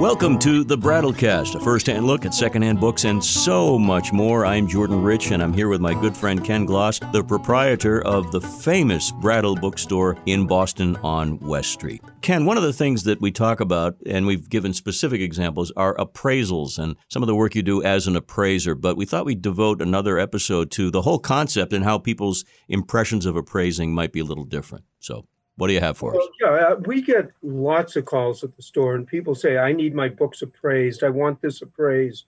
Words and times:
Welcome 0.00 0.38
to 0.38 0.64
the 0.64 0.78
Brattlecast, 0.78 1.56
a 1.56 1.60
first-hand 1.60 2.06
look 2.06 2.24
at 2.24 2.32
secondhand 2.32 2.80
books 2.80 3.04
and 3.04 3.22
so 3.22 3.78
much 3.78 4.14
more. 4.14 4.46
I'm 4.46 4.66
Jordan 4.66 5.02
Rich, 5.02 5.30
and 5.30 5.42
I'm 5.42 5.52
here 5.52 5.68
with 5.68 5.82
my 5.82 5.92
good 5.92 6.16
friend 6.16 6.42
Ken 6.42 6.64
Gloss, 6.64 7.00
the 7.12 7.22
proprietor 7.22 8.00
of 8.06 8.32
the 8.32 8.40
famous 8.40 9.12
Brattle 9.12 9.56
bookstore 9.56 10.16
in 10.24 10.46
Boston 10.46 10.96
on 11.02 11.38
West 11.40 11.72
Street. 11.72 12.00
Ken, 12.22 12.46
one 12.46 12.56
of 12.56 12.62
the 12.62 12.72
things 12.72 13.02
that 13.02 13.20
we 13.20 13.30
talk 13.30 13.60
about, 13.60 13.94
and 14.06 14.24
we've 14.24 14.48
given 14.48 14.72
specific 14.72 15.20
examples, 15.20 15.70
are 15.76 15.94
appraisals 15.96 16.78
and 16.78 16.96
some 17.08 17.22
of 17.22 17.26
the 17.26 17.36
work 17.36 17.54
you 17.54 17.62
do 17.62 17.82
as 17.82 18.06
an 18.06 18.16
appraiser. 18.16 18.74
But 18.74 18.96
we 18.96 19.04
thought 19.04 19.26
we'd 19.26 19.42
devote 19.42 19.82
another 19.82 20.18
episode 20.18 20.70
to 20.70 20.90
the 20.90 21.02
whole 21.02 21.18
concept 21.18 21.74
and 21.74 21.84
how 21.84 21.98
people's 21.98 22.46
impressions 22.70 23.26
of 23.26 23.36
appraising 23.36 23.92
might 23.92 24.14
be 24.14 24.20
a 24.20 24.24
little 24.24 24.46
different. 24.46 24.86
So 24.98 25.26
what 25.56 25.66
do 25.66 25.74
you 25.74 25.80
have 25.80 25.96
for 25.98 26.16
us? 26.16 26.26
Yeah, 26.40 26.48
uh, 26.48 26.76
we 26.86 27.02
get 27.02 27.30
lots 27.42 27.96
of 27.96 28.04
calls 28.06 28.42
at 28.42 28.56
the 28.56 28.62
store, 28.62 28.94
and 28.94 29.06
people 29.06 29.34
say, 29.34 29.58
"I 29.58 29.72
need 29.72 29.94
my 29.94 30.08
books 30.08 30.42
appraised. 30.42 31.02
I 31.02 31.10
want 31.10 31.42
this 31.42 31.60
appraised," 31.62 32.24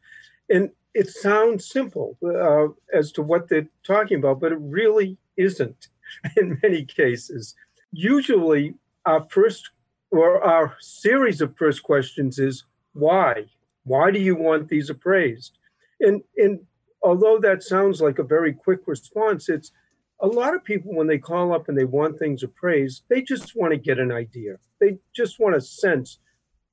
and 0.50 0.70
it 0.94 1.08
sounds 1.08 1.66
simple 1.66 2.18
uh, 2.24 2.68
as 2.96 3.12
to 3.12 3.22
what 3.22 3.48
they're 3.48 3.68
talking 3.82 4.18
about, 4.18 4.40
but 4.40 4.52
it 4.52 4.58
really 4.60 5.16
isn't 5.36 5.88
in 6.36 6.58
many 6.62 6.84
cases. 6.84 7.54
Usually, 7.92 8.74
our 9.06 9.24
first 9.30 9.70
or 10.10 10.42
our 10.44 10.76
series 10.80 11.40
of 11.40 11.56
first 11.56 11.82
questions 11.82 12.38
is 12.38 12.64
why? 12.92 13.46
Why 13.84 14.10
do 14.10 14.18
you 14.18 14.36
want 14.36 14.68
these 14.68 14.90
appraised? 14.90 15.58
And 16.00 16.22
and 16.36 16.60
although 17.02 17.38
that 17.40 17.62
sounds 17.62 18.00
like 18.00 18.18
a 18.18 18.24
very 18.24 18.52
quick 18.52 18.80
response, 18.86 19.48
it's 19.48 19.72
a 20.22 20.26
lot 20.26 20.54
of 20.54 20.64
people 20.64 20.94
when 20.94 21.06
they 21.06 21.18
call 21.18 21.52
up 21.52 21.68
and 21.68 21.76
they 21.76 21.84
want 21.84 22.18
things 22.18 22.42
appraised 22.42 23.02
they 23.08 23.22
just 23.22 23.56
want 23.56 23.72
to 23.72 23.78
get 23.78 23.98
an 23.98 24.12
idea. 24.12 24.56
They 24.80 24.98
just 25.14 25.38
want 25.38 25.56
a 25.56 25.60
sense 25.60 26.18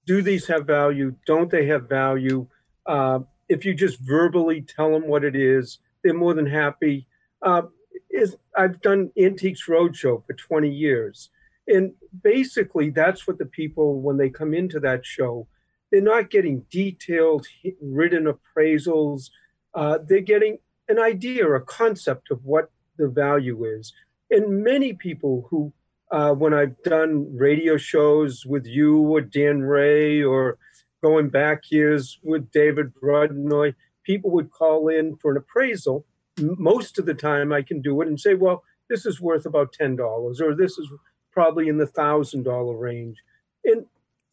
do 0.06 0.22
these 0.22 0.48
have 0.48 0.66
value? 0.66 1.16
Don't 1.28 1.52
they 1.52 1.68
have 1.68 1.88
value? 1.88 2.48
Uh, 2.86 3.20
if 3.48 3.64
you 3.66 3.76
just 3.76 4.00
verbally 4.00 4.62
tell 4.62 4.92
them 4.92 5.08
what 5.08 5.24
it 5.24 5.36
is 5.36 5.80
they're 6.04 6.14
more 6.14 6.34
than 6.34 6.46
happy. 6.46 7.08
Uh, 7.42 7.64
is 8.10 8.36
i've 8.58 8.82
done 8.82 9.12
antiques 9.22 9.68
roadshow 9.68 10.26
for 10.26 10.34
20 10.34 10.68
years 10.68 11.30
and 11.68 11.94
basically 12.24 12.90
that's 12.90 13.28
what 13.28 13.38
the 13.38 13.46
people 13.46 14.02
when 14.02 14.18
they 14.18 14.30
come 14.30 14.54
into 14.54 14.80
that 14.80 15.06
show 15.06 15.48
they're 15.92 16.02
not 16.02 16.30
getting 16.30 16.66
detailed 16.70 17.48
written 17.82 18.26
appraisals. 18.32 19.30
Uh, 19.74 20.00
they're 20.04 20.22
getting 20.22 20.60
an 20.88 21.00
idea 21.00 21.48
a 21.48 21.62
concept 21.62 22.32
of 22.32 22.44
what 22.46 22.72
the 23.00 23.08
value 23.08 23.66
is. 23.66 23.94
And 24.30 24.64
many 24.64 24.94
people 24.94 25.48
who, 25.50 25.74
uh, 26.12 26.34
when 26.34 26.54
I've 26.54 26.82
done 26.84 27.36
radio 27.36 27.78
shows 27.78 28.46
with 28.46 28.68
you 28.68 29.00
or 29.00 29.22
Dan 29.22 29.62
Rea 29.62 30.24
or 30.24 30.60
going 31.02 31.30
back 31.30 31.72
years 31.72 32.20
with 32.22 32.52
David 32.52 32.94
Brudnoy, 32.94 33.74
people 34.04 34.30
would 34.32 34.52
call 34.52 34.90
in 34.90 35.16
for 35.16 35.32
an 35.32 35.38
appraisal. 35.38 36.06
Most 36.40 37.00
of 37.00 37.06
the 37.06 37.14
time, 37.14 37.52
I 37.52 37.64
can 37.64 37.82
do 37.82 38.02
it 38.02 38.08
and 38.08 38.20
say, 38.20 38.36
well, 38.36 38.64
this 38.90 39.06
is 39.06 39.22
worth 39.22 39.46
about 39.46 39.74
$10 39.80 40.00
or 40.42 40.56
this 40.56 40.78
is 40.78 40.88
probably 41.32 41.68
in 41.68 41.78
the 41.78 41.86
$1,000 41.86 42.80
range. 42.80 43.18
And 43.64 43.86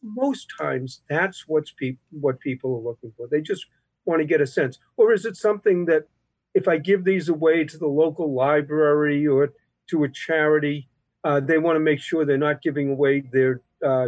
most 0.03 0.47
times, 0.59 1.01
that's 1.09 1.47
what's 1.47 1.71
pe- 1.71 1.97
what 2.11 2.39
people 2.39 2.75
are 2.75 2.89
looking 2.89 3.13
for. 3.17 3.27
They 3.27 3.41
just 3.41 3.65
want 4.05 4.21
to 4.21 4.25
get 4.25 4.41
a 4.41 4.47
sense. 4.47 4.79
Or 4.95 5.11
is 5.11 5.25
it 5.25 5.35
something 5.35 5.85
that 5.85 6.07
if 6.57 6.67
I 6.67 6.77
give 6.77 7.03
these 7.03 7.29
away 7.29 7.65
to 7.65 7.77
the 7.77 7.87
local 7.87 8.33
library 8.33 9.27
or 9.27 9.53
to 9.89 10.03
a 10.03 10.09
charity, 10.09 10.89
uh, 11.23 11.39
they 11.39 11.59
want 11.59 11.75
to 11.75 11.79
make 11.79 11.99
sure 11.99 12.25
they're 12.25 12.35
not 12.35 12.63
giving 12.63 12.89
away 12.89 13.19
their 13.31 13.61
uh, 13.85 14.07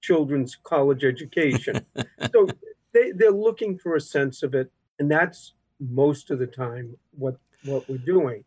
children's 0.00 0.54
college 0.54 1.02
education. 1.04 1.84
so 2.32 2.46
they, 2.92 3.10
they're 3.10 3.32
looking 3.32 3.76
for 3.76 3.96
a 3.96 4.00
sense 4.00 4.44
of 4.44 4.54
it, 4.54 4.70
and 5.00 5.10
that's 5.10 5.54
most 5.80 6.30
of 6.30 6.38
the 6.38 6.46
time 6.46 6.96
what 7.10 7.40
what 7.64 7.88
we're 7.88 7.98
doing. 7.98 8.44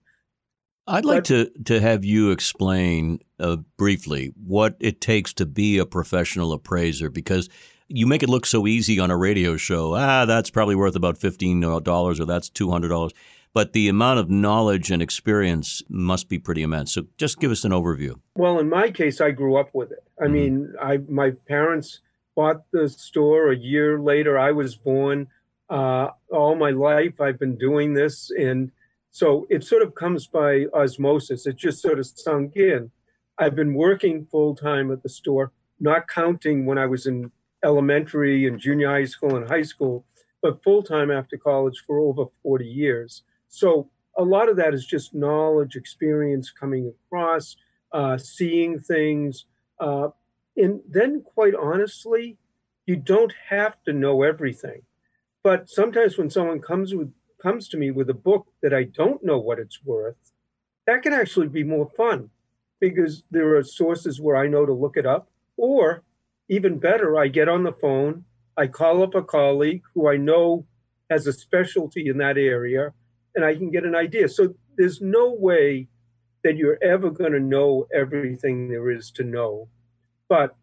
I'd 0.88 1.04
like 1.04 1.26
to 1.26 1.52
to 1.66 1.82
have 1.82 2.06
you 2.06 2.32
explain 2.32 3.20
uh, 3.42 3.58
briefly 3.78 4.34
what 4.42 4.78
it 4.80 5.02
takes 5.02 5.34
to 5.34 5.46
be 5.46 5.80
a 5.80 5.86
professional 5.86 6.54
appraiser 6.54 7.10
because 7.10 7.50
you 7.88 8.08
make 8.08 8.24
it 8.24 8.30
look 8.30 8.46
so 8.46 8.66
easy 8.66 9.00
on 9.00 9.12
a 9.12 9.18
radio 9.18 9.58
show. 9.58 9.96
Ah, 9.96 10.26
that's 10.26 10.50
probably 10.50 10.76
worth 10.76 10.96
about 10.96 11.20
$15 11.20 12.20
or 12.20 12.26
that's 12.26 12.50
$200. 12.50 13.12
But 13.54 13.74
the 13.74 13.88
amount 13.88 14.20
of 14.20 14.30
knowledge 14.30 14.90
and 14.90 15.02
experience 15.02 15.84
must 15.88 16.28
be 16.28 16.40
pretty 16.40 16.64
immense. 16.64 16.94
So 16.94 17.06
just 17.18 17.40
give 17.40 17.52
us 17.52 17.64
an 17.64 17.72
overview. 17.72 18.20
Well, 18.36 18.60
in 18.60 18.68
my 18.68 18.90
case, 18.90 19.22
I 19.22 19.32
grew 19.32 19.58
up 19.58 19.70
with 19.74 19.92
it. 19.92 20.04
I 20.20 20.24
mm-hmm. 20.24 20.34
mean, 20.34 20.74
I 20.82 20.98
my 21.08 21.32
parents 21.48 22.00
bought 22.36 22.64
the 22.72 22.90
store 22.90 23.52
a 23.52 23.58
year 23.58 24.00
later. 24.00 24.40
I 24.40 24.52
was 24.52 24.76
born. 24.76 25.28
Uh, 25.70 26.10
all 26.32 26.56
my 26.56 26.72
life, 26.72 27.20
I've 27.22 27.40
been 27.40 27.58
doing 27.58 27.94
this. 27.94 28.32
And 28.32 28.72
so 29.12 29.48
it 29.50 29.64
sort 29.64 29.82
of 29.82 29.96
comes 29.96 30.28
by 30.28 30.66
osmosis. 30.74 31.48
It 31.48 31.56
just 31.56 31.82
sort 31.82 32.00
of 32.00 32.06
sunk 32.06 32.56
in. 32.56 32.92
I've 33.38 33.56
been 33.56 33.74
working 33.74 34.26
full 34.26 34.56
time 34.56 34.92
at 34.92 35.04
the 35.04 35.10
store, 35.10 35.52
not 35.80 36.08
counting 36.08 36.66
when 36.66 36.78
I 36.78 36.86
was 36.86 37.06
in 37.06 37.32
elementary 37.64 38.48
and 38.48 38.60
junior 38.60 38.90
high 38.90 39.06
school 39.06 39.36
and 39.36 39.48
high 39.48 39.64
school, 39.64 40.06
but 40.42 40.64
full 40.64 40.84
time 40.84 41.10
after 41.10 41.38
college 41.38 41.84
for 41.86 42.00
over 42.00 42.26
40 42.44 42.66
years. 42.66 43.24
So 43.54 43.92
a 44.18 44.24
lot 44.24 44.50
of 44.50 44.56
that 44.58 44.74
is 44.74 44.84
just 44.84 45.14
knowledge, 45.14 45.76
experience 45.76 46.50
coming 46.50 46.92
across, 46.92 47.56
uh, 47.92 48.18
seeing 48.18 48.80
things. 48.80 49.46
Uh, 49.80 50.10
and 50.58 50.82
then, 50.90 51.22
quite 51.22 51.54
honestly, 51.54 52.40
you 52.88 52.96
don't 52.96 53.32
have 53.50 53.76
to 53.84 53.94
know 53.94 54.24
everything. 54.24 54.82
But 55.44 55.70
sometimes 55.70 56.18
when 56.18 56.32
someone 56.32 56.62
comes 56.62 56.96
with 56.96 57.14
comes 57.40 57.68
to 57.68 57.78
me 57.78 57.92
with 57.92 58.10
a 58.10 58.16
book 58.16 58.48
that 58.64 58.74
I 58.74 58.86
don't 58.86 59.24
know 59.24 59.38
what 59.38 59.60
it's 59.60 59.84
worth, 59.84 60.32
that 60.88 61.04
can 61.04 61.14
actually 61.14 61.50
be 61.50 61.64
more 61.64 61.92
fun 61.96 62.30
because 62.80 63.24
there 63.30 63.56
are 63.56 63.64
sources 63.64 64.20
where 64.20 64.38
I 64.38 64.48
know 64.48 64.66
to 64.66 64.74
look 64.74 64.98
it 64.98 65.06
up, 65.06 65.30
or 65.58 66.02
even 66.50 66.80
better, 66.80 67.20
I 67.20 67.28
get 67.28 67.50
on 67.50 67.64
the 67.64 67.74
phone, 67.74 68.26
I 68.58 68.66
call 68.66 69.04
up 69.04 69.14
a 69.14 69.22
colleague 69.22 69.84
who 69.94 70.08
I 70.08 70.18
know 70.18 70.66
has 71.10 71.28
a 71.28 71.34
specialty 71.34 72.08
in 72.08 72.18
that 72.18 72.38
area, 72.38 72.94
and 73.36 73.44
I 73.44 73.56
can 73.56 73.72
get 73.72 73.86
an 73.86 73.96
idea. 73.96 74.30
So 74.30 74.56
there's 74.78 75.02
no 75.02 75.34
way 75.34 75.88
that 76.44 76.58
you're 76.58 76.78
ever 76.84 77.10
going 77.10 77.32
to 77.32 77.40
know 77.40 77.88
everything 77.94 78.70
there 78.70 78.92
is 78.92 79.12
to 79.12 79.24
know. 79.24 79.68
But 80.28 80.56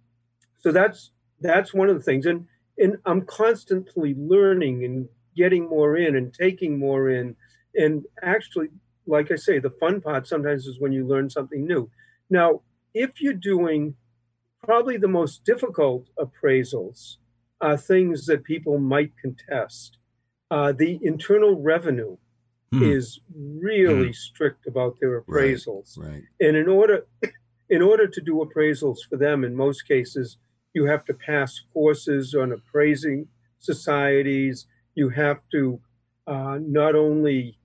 so 0.58 0.72
that's 0.72 1.12
that's 1.40 1.72
one 1.72 1.88
of 1.88 1.96
the 1.96 2.02
things, 2.02 2.26
and 2.26 2.46
and 2.78 2.96
I'm 3.06 3.22
constantly 3.22 4.14
learning 4.16 4.84
and 4.84 5.08
getting 5.36 5.68
more 5.68 5.96
in 5.96 6.16
and 6.16 6.34
taking 6.34 6.78
more 6.78 7.10
in, 7.10 7.36
and 7.74 8.04
actually, 8.22 8.68
like 9.06 9.30
I 9.30 9.36
say, 9.36 9.58
the 9.58 9.70
fun 9.70 10.00
part 10.00 10.26
sometimes 10.26 10.66
is 10.66 10.80
when 10.80 10.92
you 10.92 11.06
learn 11.06 11.30
something 11.30 11.66
new. 11.66 11.90
Now, 12.28 12.62
if 12.94 13.20
you're 13.20 13.32
doing 13.32 13.94
probably 14.62 14.96
the 14.96 15.08
most 15.08 15.44
difficult 15.44 16.08
appraisals 16.18 17.16
are 17.60 17.76
things 17.76 18.26
that 18.26 18.44
people 18.44 18.78
might 18.78 19.12
contest. 19.20 19.98
Uh, 20.50 20.72
the 20.72 20.98
Internal 21.02 21.60
Revenue 21.60 22.16
hmm. 22.72 22.82
is 22.82 23.20
really 23.34 24.08
hmm. 24.08 24.12
strict 24.12 24.66
about 24.66 24.98
their 25.00 25.20
appraisals, 25.20 25.98
right, 25.98 26.12
right. 26.12 26.22
and 26.40 26.56
in 26.56 26.68
order 26.68 27.06
in 27.70 27.82
order 27.82 28.06
to 28.06 28.20
do 28.20 28.44
appraisals 28.44 28.98
for 29.08 29.16
them, 29.16 29.44
in 29.44 29.54
most 29.54 29.86
cases, 29.86 30.38
you 30.72 30.86
have 30.86 31.04
to 31.04 31.14
pass 31.14 31.60
courses 31.72 32.34
on 32.34 32.52
appraising 32.52 33.28
societies. 33.58 34.66
You 34.94 35.08
have 35.10 35.38
to 35.52 35.80
uh, 36.26 36.58
not 36.60 36.94
only 36.94 37.58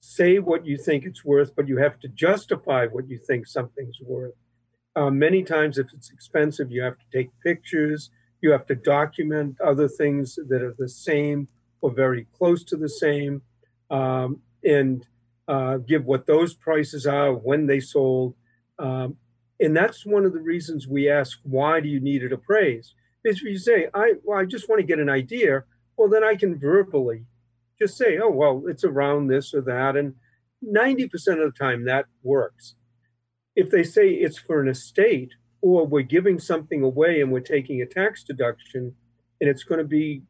say 0.00 0.38
what 0.38 0.64
you 0.64 0.78
think 0.78 1.04
it's 1.04 1.24
worth, 1.24 1.54
but 1.54 1.68
you 1.68 1.76
have 1.76 2.00
to 2.00 2.08
justify 2.08 2.86
what 2.86 3.08
you 3.08 3.18
think 3.18 3.46
something's 3.46 4.00
worth. 4.00 4.34
Uh, 4.96 5.10
many 5.10 5.42
times, 5.42 5.78
if 5.78 5.86
it's 5.92 6.10
expensive, 6.10 6.70
you 6.70 6.82
have 6.82 6.98
to 6.98 7.04
take 7.12 7.30
pictures, 7.44 8.10
you 8.40 8.50
have 8.50 8.66
to 8.66 8.74
document 8.74 9.60
other 9.60 9.88
things 9.88 10.38
that 10.48 10.62
are 10.62 10.74
the 10.78 10.88
same 10.88 11.48
or 11.82 11.90
very 11.90 12.26
close 12.36 12.64
to 12.64 12.76
the 12.76 12.88
same, 12.88 13.42
um, 13.90 14.40
and 14.64 15.06
uh, 15.48 15.78
give 15.78 16.04
what 16.04 16.26
those 16.26 16.54
prices 16.54 17.06
are, 17.06 17.32
when 17.32 17.66
they 17.66 17.80
sold. 17.80 18.34
Um, 18.78 19.16
and 19.58 19.76
that's 19.76 20.06
one 20.06 20.24
of 20.24 20.32
the 20.32 20.40
reasons 20.40 20.88
we 20.88 21.10
ask, 21.10 21.38
why 21.42 21.80
do 21.80 21.88
you 21.88 22.00
need 22.00 22.22
it 22.22 22.32
appraised? 22.32 22.94
Is 23.24 23.36
if 23.38 23.42
you 23.42 23.58
say, 23.58 23.88
I, 23.92 24.14
well, 24.22 24.38
I 24.38 24.44
just 24.44 24.68
want 24.68 24.80
to 24.80 24.86
get 24.86 24.98
an 24.98 25.10
idea, 25.10 25.64
well, 25.96 26.08
then 26.08 26.24
I 26.24 26.34
can 26.36 26.58
verbally 26.58 27.24
just 27.78 27.96
say, 27.96 28.18
oh, 28.18 28.30
well, 28.30 28.62
it's 28.66 28.84
around 28.84 29.26
this 29.26 29.52
or 29.52 29.60
that. 29.62 29.96
And 29.96 30.14
90% 30.64 31.04
of 31.12 31.52
the 31.52 31.54
time 31.58 31.84
that 31.84 32.06
works 32.22 32.74
if 33.56 33.70
they 33.70 33.82
say 33.82 34.08
it's 34.10 34.38
for 34.38 34.60
an 34.60 34.68
estate 34.68 35.32
or 35.60 35.86
we're 35.86 36.02
giving 36.02 36.38
something 36.38 36.82
away 36.82 37.20
and 37.20 37.30
we're 37.30 37.40
taking 37.40 37.82
a 37.82 37.86
tax 37.86 38.24
deduction 38.24 38.94
and 39.40 39.50
it's 39.50 39.64
going 39.64 39.78
to 39.78 39.86
be 39.86 40.22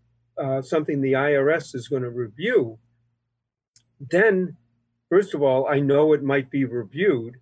uh, 0.42 0.62
something 0.62 1.00
the 1.00 1.12
IRS 1.12 1.74
is 1.74 1.88
going 1.88 2.02
to 2.02 2.10
review, 2.10 2.78
then 4.00 4.56
first 5.11 5.35
of 5.35 5.43
all, 5.43 5.67
I 5.69 5.81
know 5.81 6.12
it 6.12 6.23
might 6.23 6.50
be 6.50 6.64
reviewed. 6.64 7.37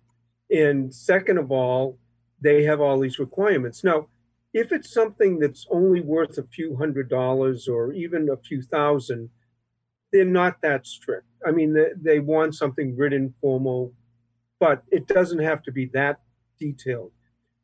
And 0.51 0.93
second 0.93 1.37
of 1.37 1.51
all, 1.51 1.97
they 2.41 2.63
have 2.63 2.81
all 2.81 2.99
these 2.99 3.19
requirements. 3.19 3.83
Now, 3.83 4.07
if 4.53 4.71
it's 4.71 4.91
something 4.91 5.39
that's 5.39 5.67
only 5.69 6.01
worth 6.01 6.37
a 6.37 6.43
few 6.43 6.75
hundred 6.75 7.09
dollars 7.09 7.67
or 7.67 7.93
even 7.93 8.29
a 8.29 8.37
few 8.37 8.61
thousand, 8.63 9.29
they're 10.11 10.25
not 10.25 10.61
that 10.63 10.87
strict. 10.87 11.27
I 11.45 11.51
mean, 11.51 11.73
they, 11.73 11.89
they 11.95 12.19
want 12.19 12.55
something 12.55 12.97
written, 12.97 13.35
formal, 13.39 13.93
but 14.59 14.83
it 14.91 15.07
doesn't 15.07 15.39
have 15.39 15.61
to 15.63 15.71
be 15.71 15.85
that 15.93 16.19
detailed. 16.59 17.11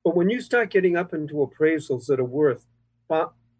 But 0.03 0.15
when 0.15 0.29
you 0.29 0.39
start 0.39 0.69
getting 0.69 0.95
up 0.95 1.13
into 1.13 1.35
appraisals 1.35 2.05
that 2.05 2.19
are 2.19 2.23
worth 2.23 2.67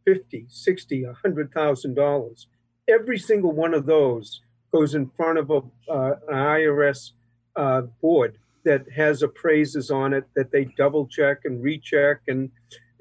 50, 0.06 0.46
60, 0.48 1.04
$100,000, 1.26 2.46
every 2.88 3.18
single 3.18 3.52
one 3.52 3.74
of 3.74 3.88
those 3.88 4.42
goes 4.75 4.94
in 4.94 5.10
front 5.16 5.38
of 5.38 5.51
a, 5.51 5.62
uh, 5.89 6.16
an 6.27 6.36
IRS 6.36 7.12
uh, 7.56 7.81
board 8.01 8.38
that 8.66 8.83
has 8.92 9.22
appraisers 9.22 9.89
on 9.89 10.13
it 10.13 10.25
that 10.36 10.51
they 10.51 10.66
double 10.75 11.07
check 11.07 11.39
and 11.45 11.63
recheck 11.63 12.19
and 12.27 12.51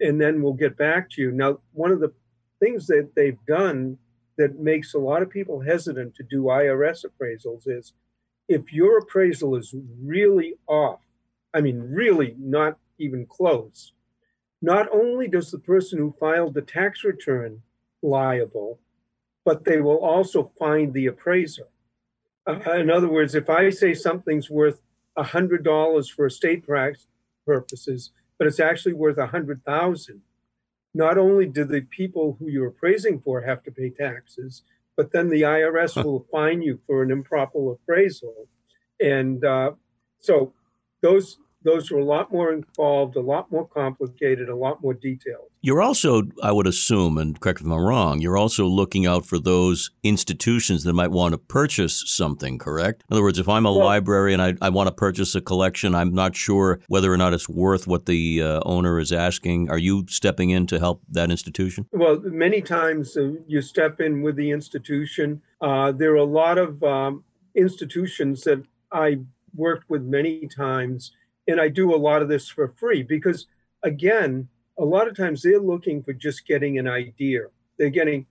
and 0.00 0.21
then 0.21 0.43
we'll 0.43 0.53
get 0.53 0.76
back 0.76 1.09
to 1.09 1.23
you. 1.23 1.31
Now, 1.31 1.59
one 1.73 1.91
of 1.91 2.00
the 2.00 2.12
things 2.61 2.87
that 2.88 3.11
they've 3.15 3.38
done 3.47 3.97
that 4.37 4.59
makes 4.59 4.94
a 4.94 4.99
lot 4.99 5.23
of 5.23 5.31
people 5.31 5.61
hesitant 5.61 6.15
to 6.17 6.25
do 6.25 6.44
IRS 6.44 7.05
appraisals 7.06 7.62
is 7.67 7.93
if 8.49 8.73
your 8.73 8.99
appraisal 8.99 9.56
is 9.56 9.75
really 10.03 10.55
off, 10.67 11.00
I 11.55 11.61
mean, 11.61 11.81
really 11.81 12.35
not 12.38 12.76
even 12.99 13.25
close, 13.26 13.93
not 14.61 14.88
only 14.93 15.29
does 15.29 15.50
the 15.50 15.59
person 15.59 15.99
who 15.99 16.15
filed 16.19 16.55
the 16.55 16.62
tax 16.62 17.05
return 17.05 17.62
liable, 18.03 18.81
but 19.44 19.64
they 19.64 19.81
will 19.81 19.99
also 19.99 20.52
fine 20.58 20.93
the 20.93 21.06
appraiser. 21.06 21.69
Uh, 22.46 22.58
in 22.73 22.91
other 22.91 23.08
words, 23.08 23.35
if 23.35 23.49
I 23.49 23.70
say 23.70 23.94
something's 23.94 24.50
worth 24.50 24.81
$100 25.17 26.11
for 26.11 26.26
estate 26.26 26.67
tax 26.67 27.06
purposes, 27.46 28.11
but 28.38 28.46
it's 28.46 28.61
actually 28.61 28.94
worth 28.94 29.19
a 29.19 29.26
hundred 29.26 29.64
thousand. 29.64 30.20
Not 30.94 31.19
only 31.19 31.46
do 31.46 31.64
the 31.64 31.82
people 31.82 32.37
who 32.38 32.49
you're 32.49 32.69
appraising 32.69 33.20
for 33.20 33.41
have 33.41 33.62
to 33.64 33.70
pay 33.70 33.91
taxes, 33.91 34.62
but 34.96 35.12
then 35.12 35.29
the 35.29 35.43
IRS 35.43 36.02
will 36.05 36.26
fine 36.31 36.62
you 36.62 36.79
for 36.87 37.02
an 37.02 37.11
improper 37.11 37.73
appraisal, 37.73 38.49
and 39.00 39.44
uh, 39.44 39.73
so 40.20 40.52
those 41.00 41.38
those 41.64 41.90
are 41.90 41.99
a 41.99 42.05
lot 42.05 42.31
more 42.31 42.52
involved, 42.52 43.16
a 43.16 43.20
lot 43.20 43.50
more 43.50 43.66
complicated, 43.66 44.49
a 44.49 44.55
lot 44.55 44.82
more 44.82 44.94
detailed. 44.94 45.49
You're 45.62 45.81
also, 45.81 46.25
I 46.43 46.52
would 46.52 46.66
assume, 46.66 47.16
and 47.16 47.40
correct 47.40 47.62
me 47.62 47.70
if 47.70 47.72
I'm 47.72 47.82
wrong, 47.82 48.20
you're 48.20 48.37
also 48.37 48.66
looking 48.66 49.06
out 49.06 49.25
for 49.25 49.38
those 49.38 49.90
institutions 50.02 50.84
that 50.84 50.93
might 50.93 51.11
want 51.11 51.32
to 51.32 51.38
purchase 51.38 52.05
something, 52.06 52.58
correct? 52.58 53.02
In 53.08 53.14
other 53.14 53.22
words, 53.22 53.38
if 53.38 53.49
I'm 53.49 53.64
a 53.64 53.72
well, 53.72 53.87
library 53.87 54.34
and 54.34 54.43
I, 54.43 54.55
I 54.61 54.69
want 54.69 54.88
to 54.88 54.94
purchase 54.94 55.34
a 55.34 55.40
collection, 55.40 55.94
I'm 55.94 56.14
not 56.14 56.37
sure 56.37 56.81
whether 56.88 57.11
or 57.11 57.16
not 57.16 57.32
it's 57.32 57.49
worth 57.49 57.87
what 57.87 58.05
the 58.05 58.43
uh, 58.43 58.61
owner 58.66 58.99
is 58.99 59.11
asking. 59.11 59.70
Are 59.70 59.78
you 59.78 60.05
stepping 60.08 60.50
in 60.50 60.66
to 60.66 60.78
help 60.78 61.02
that 61.11 61.31
institution? 61.31 61.87
Well, 61.93 62.20
many 62.20 62.61
times 62.61 63.16
uh, 63.16 63.32
you 63.46 63.62
step 63.62 64.00
in 64.00 64.20
with 64.20 64.37
the 64.37 64.50
institution. 64.50 65.40
Uh, 65.62 65.93
there 65.93 66.12
are 66.12 66.16
a 66.16 66.25
lot 66.25 66.58
of 66.58 66.82
um, 66.82 67.25
institutions 67.55 68.43
that 68.43 68.62
I 68.93 69.20
worked 69.55 69.88
with 69.88 70.02
many 70.02 70.46
times 70.46 71.12
and 71.46 71.61
I 71.61 71.69
do 71.69 71.94
a 71.94 71.96
lot 71.96 72.23
of 72.23 72.29
this 72.29 72.49
for 72.49 72.69
free 72.69 73.02
because, 73.02 73.46
again, 73.82 74.49
a 74.79 74.85
lot 74.85 75.08
of 75.08 75.17
times 75.17 75.43
they're 75.43 75.61
looking 75.61 76.02
for 76.02 76.12
just 76.12 76.46
getting 76.46 76.79
an 76.79 76.88
idea. 76.88 77.43
They're 77.79 77.91
getting, 77.91 78.26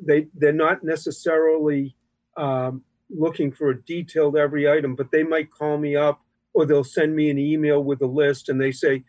they 0.00 0.26
they're 0.34 0.52
not 0.52 0.84
necessarily 0.84 1.96
um, 2.36 2.82
looking 3.08 3.52
for 3.52 3.70
a 3.70 3.82
detailed 3.82 4.36
every 4.36 4.70
item, 4.70 4.94
but 4.94 5.10
they 5.10 5.22
might 5.22 5.50
call 5.50 5.78
me 5.78 5.96
up 5.96 6.22
or 6.52 6.66
they'll 6.66 6.84
send 6.84 7.14
me 7.14 7.30
an 7.30 7.38
email 7.38 7.82
with 7.82 8.02
a 8.02 8.06
list 8.06 8.48
and 8.48 8.60
they 8.60 8.72
say, 8.72 9.04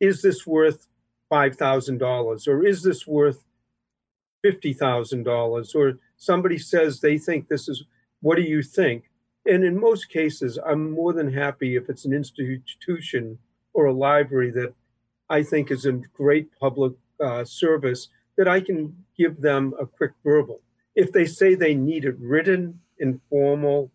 "Is 0.00 0.22
this 0.22 0.46
worth 0.46 0.88
five 1.28 1.56
thousand 1.56 1.98
dollars 1.98 2.46
or 2.46 2.64
is 2.64 2.82
this 2.82 3.06
worth 3.06 3.44
fifty 4.42 4.72
thousand 4.72 5.24
dollars?" 5.24 5.74
Or 5.74 5.98
somebody 6.16 6.58
says 6.58 7.00
they 7.00 7.18
think 7.18 7.48
this 7.48 7.68
is. 7.68 7.84
What 8.20 8.36
do 8.36 8.42
you 8.42 8.62
think? 8.62 9.10
And 9.46 9.64
in 9.64 9.80
most 9.80 10.08
cases, 10.08 10.58
I'm 10.64 10.90
more 10.90 11.12
than 11.12 11.32
happy 11.32 11.76
if 11.76 11.88
it's 11.88 12.04
an 12.04 12.12
institution 12.12 13.38
or 13.74 13.86
a 13.86 13.92
library 13.92 14.50
that 14.52 14.74
I 15.28 15.42
think 15.42 15.70
is 15.70 15.86
a 15.86 15.92
great 15.92 16.48
public 16.60 16.92
uh, 17.22 17.44
service 17.44 18.08
that 18.36 18.48
I 18.48 18.60
can 18.60 18.94
give 19.16 19.40
them 19.40 19.74
a 19.80 19.86
quick 19.86 20.12
verbal. 20.24 20.60
If 20.94 21.12
they 21.12 21.26
say 21.26 21.54
they 21.54 21.74
need 21.74 22.04
it 22.04 22.16
written, 22.18 22.80
informal, 22.98 23.90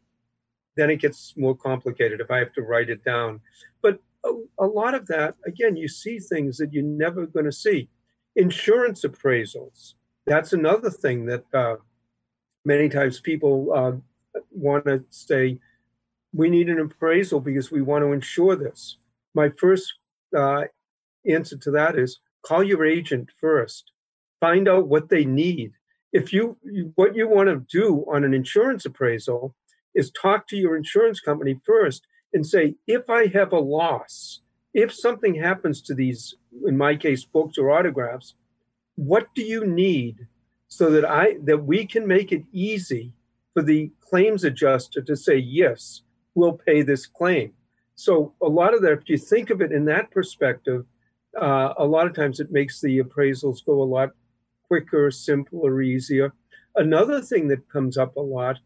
then 0.75 0.89
it 0.89 1.01
gets 1.01 1.35
more 1.37 1.55
complicated 1.55 2.19
if 2.21 2.29
I 2.29 2.39
have 2.39 2.53
to 2.53 2.61
write 2.61 2.89
it 2.89 3.03
down. 3.03 3.41
But 3.81 3.99
a, 4.23 4.31
a 4.59 4.65
lot 4.65 4.93
of 4.95 5.07
that, 5.07 5.35
again, 5.45 5.75
you 5.75 5.87
see 5.87 6.19
things 6.19 6.57
that 6.57 6.73
you're 6.73 6.83
never 6.83 7.25
going 7.25 7.45
to 7.45 7.51
see. 7.51 7.89
Insurance 8.35 9.03
appraisals, 9.03 9.93
that's 10.25 10.53
another 10.53 10.89
thing 10.91 11.25
that 11.25 11.43
uh, 11.53 11.77
many 12.65 12.89
times 12.89 13.19
people 13.19 13.73
uh, 13.73 13.93
want 14.57 14.85
to 14.85 15.03
say, 15.09 15.59
we 16.33 16.49
need 16.49 16.69
an 16.69 16.79
appraisal 16.79 17.39
because 17.39 17.71
we 17.71 17.81
want 17.81 18.03
to 18.03 18.11
insure 18.11 18.55
this. 18.55 18.97
My 19.33 19.49
first 19.57 19.93
uh, 20.35 20.63
answer 21.29 21.57
to 21.57 21.71
that 21.71 21.97
is 21.97 22.19
call 22.45 22.63
your 22.63 22.85
agent 22.85 23.29
first, 23.39 23.91
find 24.39 24.67
out 24.67 24.87
what 24.87 25.09
they 25.09 25.25
need. 25.25 25.71
If 26.13 26.31
you, 26.33 26.57
what 26.95 27.15
you 27.15 27.27
want 27.27 27.49
to 27.49 27.65
do 27.69 28.05
on 28.11 28.23
an 28.23 28.33
insurance 28.33 28.85
appraisal 28.85 29.55
is 29.93 30.11
talk 30.11 30.47
to 30.47 30.57
your 30.57 30.77
insurance 30.77 31.19
company 31.19 31.59
first 31.65 32.05
and 32.33 32.45
say, 32.45 32.75
if 32.87 33.09
I 33.09 33.27
have 33.27 33.51
a 33.51 33.59
loss, 33.59 34.41
if 34.73 34.93
something 34.93 35.35
happens 35.35 35.81
to 35.83 35.95
these, 35.95 36.35
in 36.65 36.77
my 36.77 36.95
case, 36.95 37.25
books 37.25 37.57
or 37.57 37.71
autographs, 37.71 38.35
what 38.95 39.27
do 39.35 39.43
you 39.43 39.65
need 39.65 40.27
so 40.67 40.91
that 40.91 41.05
I 41.05 41.37
that 41.43 41.63
we 41.63 41.85
can 41.85 42.05
make 42.07 42.31
it 42.31 42.43
easy 42.51 43.13
for 43.57 43.63
the 43.63 43.91
claims 44.01 44.43
adjuster 44.43 45.01
to 45.01 45.15
say, 45.15 45.35
yes, 45.35 46.01
we'll 46.35 46.53
pay 46.53 46.83
this 46.83 47.07
claim. 47.07 47.51
So 47.95 48.35
a 48.39 48.47
lot 48.47 48.75
of 48.75 48.83
that, 48.83 48.91
if 48.91 49.09
you 49.09 49.17
think 49.17 49.49
of 49.49 49.61
it 49.61 49.71
in 49.71 49.85
that 49.85 50.11
perspective, 50.11 50.85
uh, 51.41 51.73
a 51.75 51.83
lot 51.83 52.05
of 52.05 52.13
times 52.13 52.39
it 52.39 52.51
makes 52.51 52.79
the 52.79 52.99
appraisals 52.99 53.65
go 53.65 53.81
a 53.81 53.83
lot 53.83 54.11
quicker, 54.67 55.09
simpler, 55.09 55.81
easier. 55.81 56.33
Another 56.75 57.19
thing 57.19 57.47
that 57.47 57.67
comes 57.67 57.97
up 57.97 58.15
a 58.15 58.21
lot 58.21 58.59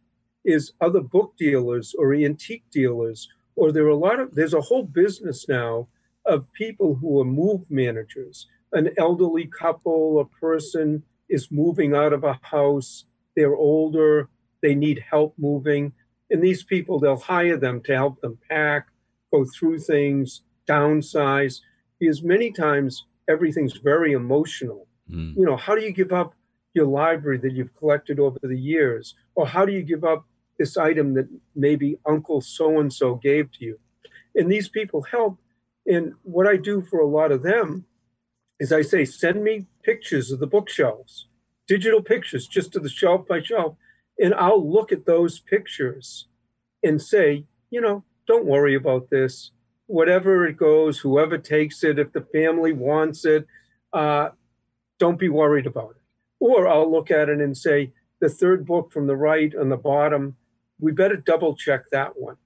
is 0.44 0.74
other 0.82 1.00
book 1.00 1.36
dealers 1.38 1.96
or 1.98 2.14
antique 2.14 2.66
dealers, 2.70 3.30
or 3.56 3.72
there 3.72 3.86
are 3.86 3.90
a 3.92 3.96
lot 3.96 4.20
of 4.20 4.36
there's 4.36 4.54
a 4.54 4.60
whole 4.60 4.84
business 4.84 5.48
now 5.48 5.88
of 6.26 6.52
people 6.52 6.96
who 6.96 7.22
are 7.22 7.24
move 7.24 7.62
managers. 7.70 8.46
An 8.74 8.90
elderly 8.98 9.48
couple, 9.58 10.20
a 10.20 10.26
person 10.26 11.02
is 11.30 11.50
moving 11.50 11.96
out 11.96 12.12
of 12.12 12.26
a 12.26 12.38
house, 12.42 13.06
they're 13.38 13.56
older, 13.56 14.28
they 14.62 14.76
need 14.76 15.04
help 15.10 15.34
moving. 15.38 15.94
And 16.30 16.42
these 16.42 16.64
people, 16.64 17.00
they'll 17.00 17.18
hire 17.18 17.58
them 17.58 17.82
to 17.84 17.94
help 17.94 18.22
them 18.22 18.38
pack, 18.50 18.88
go 19.34 19.46
through 19.46 19.80
things, 19.80 20.42
downsize, 20.68 21.60
because 22.00 22.24
many 22.24 22.52
times 22.52 23.06
everything's 23.30 23.78
very 23.78 24.14
emotional. 24.14 24.88
Mm. 25.10 25.36
You 25.38 25.46
know, 25.46 25.58
how 25.58 25.76
do 25.76 25.82
you 25.82 25.92
give 25.92 26.12
up 26.12 26.34
your 26.74 26.86
library 26.86 27.38
that 27.40 27.54
you've 27.54 27.76
collected 27.76 28.20
over 28.20 28.40
the 28.42 28.58
years? 28.58 29.16
Or 29.36 29.46
how 29.48 29.66
do 29.66 29.74
you 29.74 29.84
give 29.84 30.04
up 30.04 30.26
this 30.58 30.78
item 30.78 31.14
that 31.16 31.28
maybe 31.56 31.98
Uncle 32.06 32.42
so 32.42 32.80
and 32.80 32.92
so 32.92 33.16
gave 33.16 33.52
to 33.54 33.66
you? 33.66 33.80
And 34.36 34.52
these 34.52 34.70
people 34.70 35.02
help. 35.02 35.38
And 35.86 36.14
what 36.24 36.48
I 36.48 36.58
do 36.58 36.82
for 36.82 37.00
a 37.00 37.08
lot 37.08 37.32
of 37.32 37.44
them 37.44 37.86
is 38.60 38.72
I 38.72 38.84
say, 38.84 39.06
send 39.06 39.44
me 39.44 39.66
pictures 39.84 40.32
of 40.32 40.40
the 40.40 40.48
bookshelves, 40.48 41.28
digital 41.68 42.02
pictures, 42.02 42.48
just 42.48 42.72
to 42.74 42.80
the 42.80 42.90
shelf 42.90 43.28
by 43.28 43.42
shelf. 43.42 43.76
And 44.22 44.34
I'll 44.36 44.66
look 44.66 44.92
at 44.92 45.06
those 45.06 45.40
pictures 45.40 46.28
and 46.84 47.02
say, 47.02 47.46
you 47.72 47.82
know, 47.82 48.04
don't 48.28 48.46
worry 48.46 48.76
about 48.76 49.10
this. 49.10 49.52
Whatever 49.88 50.46
it 50.46 50.58
goes, 50.58 51.00
whoever 51.00 51.38
takes 51.38 51.84
it, 51.84 52.00
if 52.00 52.14
the 52.14 52.22
family 52.22 52.72
wants 52.72 53.26
it, 53.26 53.46
uh, 53.92 54.30
don't 55.00 55.20
be 55.20 55.28
worried 55.28 55.66
about 55.66 55.92
it. 55.92 56.02
Or 56.40 56.68
I'll 56.68 56.90
look 56.90 57.12
at 57.12 57.30
it 57.30 57.40
and 57.40 57.58
say, 57.58 57.92
the 58.22 58.30
third 58.30 58.66
book 58.66 58.92
from 58.92 59.08
the 59.08 59.16
right 59.16 59.54
on 59.56 59.70
the 59.70 59.78
bottom, 59.78 60.38
we 60.80 60.92
better 60.92 61.18
double 61.18 61.56
check 61.56 61.90
that 61.92 62.18
one. 62.18 62.38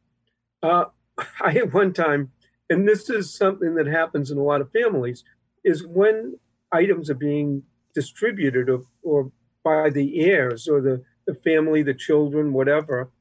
Uh, 0.64 0.86
I 1.42 1.60
one 1.72 1.94
time, 1.94 2.32
and 2.70 2.88
this 2.88 3.10
is 3.10 3.36
something 3.36 3.76
that 3.76 3.86
happens 3.86 4.32
in 4.32 4.38
a 4.38 4.44
lot 4.44 4.62
of 4.62 4.72
families, 4.72 5.24
is 5.64 5.86
when 5.86 6.40
items 6.72 7.10
are 7.10 7.16
being 7.16 7.64
distributed 7.94 8.70
or, 8.70 8.84
or 9.04 9.32
by 9.64 9.90
the 9.90 10.22
heirs 10.22 10.68
or 10.68 10.82
the 10.82 11.04
the 11.28 11.36
family, 11.36 11.84
the 11.84 11.94
children, 11.94 12.54
whatever. 12.54 13.12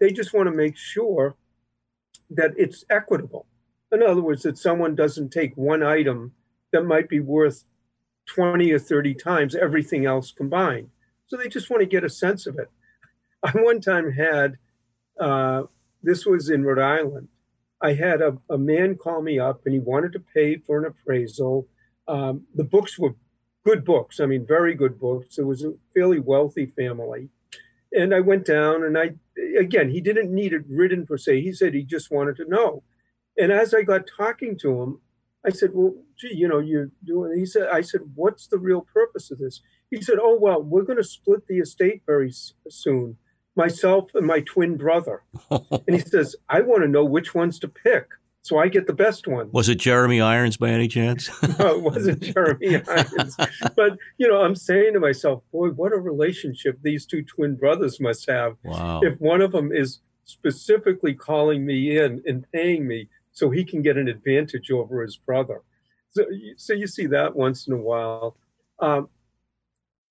They 0.00 0.10
just 0.10 0.32
want 0.32 0.48
to 0.48 0.54
make 0.54 0.76
sure 0.76 1.36
that 2.30 2.52
it's 2.56 2.84
equitable. 2.90 3.46
In 3.92 4.02
other 4.02 4.22
words, 4.22 4.42
that 4.42 4.58
someone 4.58 4.94
doesn't 4.94 5.30
take 5.30 5.56
one 5.56 5.82
item 5.82 6.32
that 6.72 6.84
might 6.84 7.08
be 7.08 7.20
worth 7.20 7.64
20 8.26 8.72
or 8.72 8.78
30 8.78 9.14
times 9.14 9.54
everything 9.54 10.06
else 10.06 10.32
combined. 10.32 10.90
So 11.26 11.36
they 11.36 11.48
just 11.48 11.70
want 11.70 11.80
to 11.80 11.86
get 11.86 12.04
a 12.04 12.10
sense 12.10 12.46
of 12.46 12.58
it. 12.58 12.70
I 13.42 13.50
one 13.52 13.80
time 13.80 14.10
had, 14.10 14.56
uh, 15.20 15.64
this 16.02 16.26
was 16.26 16.50
in 16.50 16.64
Rhode 16.64 16.80
Island, 16.80 17.28
I 17.80 17.92
had 17.92 18.22
a, 18.22 18.38
a 18.50 18.58
man 18.58 18.96
call 18.96 19.22
me 19.22 19.38
up 19.38 19.60
and 19.64 19.74
he 19.74 19.80
wanted 19.80 20.12
to 20.14 20.20
pay 20.20 20.56
for 20.56 20.78
an 20.78 20.86
appraisal 20.86 21.68
Um, 22.08 22.46
the 22.54 22.64
books 22.64 22.98
were 22.98 23.14
good 23.64 23.84
books. 23.84 24.20
I 24.20 24.26
mean, 24.26 24.46
very 24.46 24.74
good 24.74 24.98
books. 24.98 25.38
It 25.38 25.46
was 25.46 25.64
a 25.64 25.74
fairly 25.94 26.18
wealthy 26.18 26.66
family. 26.66 27.28
And 27.94 28.14
I 28.14 28.20
went 28.20 28.44
down 28.44 28.82
and 28.82 28.98
I, 28.98 29.14
again, 29.58 29.90
he 29.90 30.00
didn't 30.00 30.34
need 30.34 30.52
it 30.52 30.62
written 30.68 31.06
per 31.06 31.16
se. 31.16 31.42
He 31.42 31.52
said 31.52 31.74
he 31.74 31.84
just 31.84 32.10
wanted 32.10 32.36
to 32.36 32.48
know. 32.48 32.82
And 33.38 33.52
as 33.52 33.72
I 33.72 33.82
got 33.82 34.08
talking 34.16 34.58
to 34.58 34.82
him, 34.82 35.00
I 35.46 35.50
said, 35.50 35.70
well, 35.74 35.94
gee, 36.18 36.34
you 36.34 36.48
know, 36.48 36.58
you're 36.58 36.90
doing, 37.04 37.38
he 37.38 37.46
said, 37.46 37.68
I 37.68 37.82
said, 37.82 38.00
what's 38.14 38.46
the 38.46 38.58
real 38.58 38.80
purpose 38.80 39.30
of 39.30 39.38
this? 39.38 39.60
He 39.90 40.00
said, 40.00 40.16
oh, 40.20 40.38
well, 40.38 40.62
we're 40.62 40.82
going 40.82 40.98
to 40.98 41.04
split 41.04 41.46
the 41.46 41.58
estate 41.58 42.02
very 42.06 42.32
soon, 42.68 43.16
myself 43.54 44.10
and 44.14 44.26
my 44.26 44.40
twin 44.40 44.76
brother. 44.76 45.22
and 45.50 45.82
he 45.88 46.00
says, 46.00 46.34
I 46.48 46.62
want 46.62 46.82
to 46.82 46.88
know 46.88 47.04
which 47.04 47.34
ones 47.34 47.58
to 47.60 47.68
pick 47.68 48.08
so 48.44 48.58
I 48.58 48.68
get 48.68 48.86
the 48.86 48.92
best 48.92 49.26
one. 49.26 49.48
Was 49.52 49.70
it 49.70 49.76
Jeremy 49.76 50.20
Irons 50.20 50.58
by 50.58 50.68
any 50.68 50.86
chance? 50.86 51.30
no, 51.58 51.76
it 51.76 51.80
wasn't 51.82 52.20
Jeremy 52.20 52.76
Irons. 52.88 53.36
But, 53.74 53.96
you 54.18 54.28
know, 54.28 54.42
I'm 54.42 54.54
saying 54.54 54.92
to 54.92 55.00
myself, 55.00 55.42
boy, 55.50 55.70
what 55.70 55.94
a 55.94 55.96
relationship 55.96 56.78
these 56.82 57.06
two 57.06 57.22
twin 57.22 57.56
brothers 57.56 58.00
must 58.00 58.28
have. 58.28 58.58
Wow. 58.62 59.00
If 59.02 59.18
one 59.18 59.40
of 59.40 59.50
them 59.52 59.72
is 59.72 60.00
specifically 60.26 61.14
calling 61.14 61.64
me 61.64 61.96
in 61.96 62.22
and 62.26 62.44
paying 62.52 62.86
me 62.86 63.08
so 63.32 63.48
he 63.48 63.64
can 63.64 63.80
get 63.80 63.96
an 63.96 64.08
advantage 64.08 64.70
over 64.70 65.00
his 65.00 65.16
brother. 65.16 65.62
So, 66.10 66.26
so 66.58 66.74
you 66.74 66.86
see 66.86 67.06
that 67.06 67.34
once 67.34 67.66
in 67.66 67.72
a 67.72 67.78
while. 67.78 68.36
Um, 68.78 69.08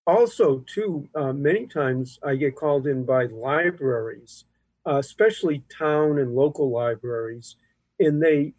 also, 0.07 0.65
too, 0.65 1.07
uh, 1.13 1.33
many 1.33 1.67
times 1.67 2.17
I 2.23 2.33
get 2.33 2.55
called 2.55 2.87
in 2.87 3.05
by 3.05 3.25
libraries, 3.25 4.45
uh, 4.87 4.97
especially 4.97 5.63
town 5.69 6.17
and 6.17 6.33
local 6.33 6.71
libraries 6.71 7.57
and 8.03 8.21
they 8.21 8.53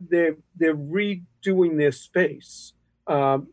they're 0.00 0.36
they're 0.56 0.76
redoing 0.76 1.76
their 1.76 1.92
space. 1.92 2.72
Um, 3.06 3.48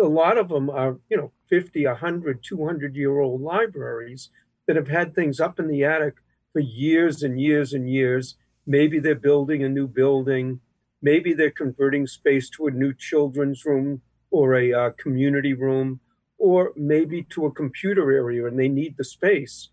a 0.00 0.06
lot 0.06 0.38
of 0.38 0.48
them 0.48 0.70
are 0.70 0.98
you 1.08 1.16
know 1.16 1.32
50 1.48 1.86
100 1.86 2.42
200 2.42 2.94
year 2.94 3.18
old 3.20 3.40
libraries 3.40 4.30
that 4.66 4.76
have 4.76 4.88
had 4.88 5.14
things 5.14 5.40
up 5.40 5.58
in 5.58 5.66
the 5.68 5.84
attic 5.84 6.14
for 6.52 6.60
years 6.60 7.22
and 7.22 7.40
years 7.40 7.72
and 7.72 7.90
years. 7.90 8.36
Maybe 8.66 8.98
they're 8.98 9.14
building 9.14 9.64
a 9.64 9.68
new 9.68 9.88
building. 9.88 10.60
Maybe 11.00 11.32
they're 11.32 11.50
converting 11.50 12.06
space 12.06 12.50
to 12.50 12.66
a 12.66 12.70
new 12.70 12.92
children's 12.92 13.64
room 13.64 14.02
or 14.30 14.56
a 14.56 14.72
uh, 14.72 14.90
community 14.98 15.54
room 15.54 16.00
or 16.36 16.72
maybe 16.76 17.22
to 17.30 17.46
a 17.46 17.52
computer 17.52 18.12
area 18.12 18.46
and 18.46 18.58
they 18.58 18.68
need 18.68 18.96
the 18.96 19.04
space. 19.04 19.70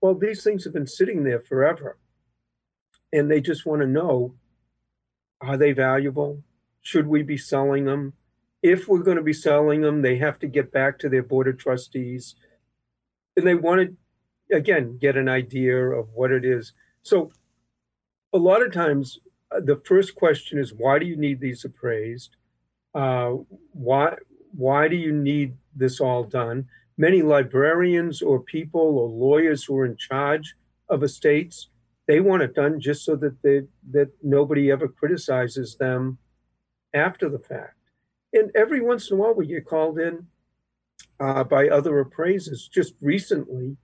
Well 0.00 0.14
these 0.14 0.44
things 0.44 0.64
have 0.64 0.72
been 0.72 0.86
sitting 0.86 1.24
there 1.24 1.40
forever. 1.40 1.98
And 3.12 3.30
they 3.30 3.40
just 3.40 3.66
want 3.66 3.80
to 3.80 3.88
know 3.88 4.34
are 5.40 5.56
they 5.56 5.72
valuable? 5.72 6.42
Should 6.82 7.06
we 7.06 7.22
be 7.22 7.36
selling 7.36 7.84
them? 7.84 8.14
If 8.62 8.88
we're 8.88 9.02
going 9.02 9.16
to 9.16 9.22
be 9.22 9.32
selling 9.32 9.82
them, 9.82 10.02
they 10.02 10.16
have 10.16 10.38
to 10.40 10.46
get 10.46 10.72
back 10.72 10.98
to 10.98 11.08
their 11.08 11.22
board 11.22 11.48
of 11.48 11.58
trustees. 11.58 12.34
And 13.36 13.46
they 13.46 13.54
want 13.54 13.96
to, 14.50 14.56
again, 14.56 14.98
get 14.98 15.16
an 15.16 15.28
idea 15.28 15.76
of 15.76 16.08
what 16.12 16.32
it 16.32 16.44
is. 16.44 16.72
So 17.02 17.30
a 18.32 18.38
lot 18.38 18.62
of 18.62 18.72
times, 18.72 19.18
uh, 19.50 19.60
the 19.60 19.76
first 19.76 20.14
question 20.14 20.58
is 20.58 20.74
why 20.74 20.98
do 20.98 21.06
you 21.06 21.16
need 21.16 21.40
these 21.40 21.64
appraised? 21.64 22.36
Uh, 22.94 23.36
why, 23.72 24.16
why 24.52 24.88
do 24.88 24.96
you 24.96 25.12
need 25.12 25.54
this 25.76 26.00
all 26.00 26.24
done? 26.24 26.66
Many 26.96 27.22
librarians 27.22 28.22
or 28.22 28.40
people 28.40 28.98
or 28.98 29.08
lawyers 29.08 29.64
who 29.64 29.78
are 29.78 29.86
in 29.86 29.96
charge 29.96 30.56
of 30.88 31.04
estates 31.04 31.68
they 32.08 32.20
want 32.20 32.42
it 32.42 32.54
done 32.54 32.80
just 32.80 33.04
so 33.04 33.14
that 33.16 33.40
they 33.42 33.62
that 33.90 34.10
nobody 34.22 34.72
ever 34.72 34.88
criticizes 34.88 35.76
them 35.76 36.18
after 36.94 37.28
the 37.28 37.38
fact. 37.38 37.76
And 38.32 38.50
every 38.56 38.80
once 38.80 39.10
in 39.10 39.16
a 39.16 39.20
while, 39.20 39.34
we 39.34 39.46
get 39.46 39.66
called 39.66 39.98
in 40.00 40.26
uh, 41.20 41.44
by 41.44 41.68
other 41.68 42.00
appraisers. 42.00 42.66
Just 42.66 42.94
recently, 43.00 43.76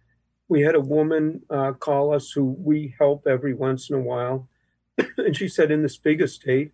we 0.49 0.63
had 0.63 0.75
a 0.75 0.81
woman 0.81 1.43
uh, 1.51 1.73
call 1.73 2.15
us 2.15 2.31
who 2.31 2.57
we 2.59 2.95
help 2.99 3.27
every 3.27 3.55
once 3.55 3.91
in 3.91 3.97
a 3.97 4.01
while, 4.01 4.49
and 5.19 5.37
she 5.37 5.47
said 5.47 5.71
in 5.71 5.83
this 5.83 5.99
big 5.99 6.21
estate 6.21 6.73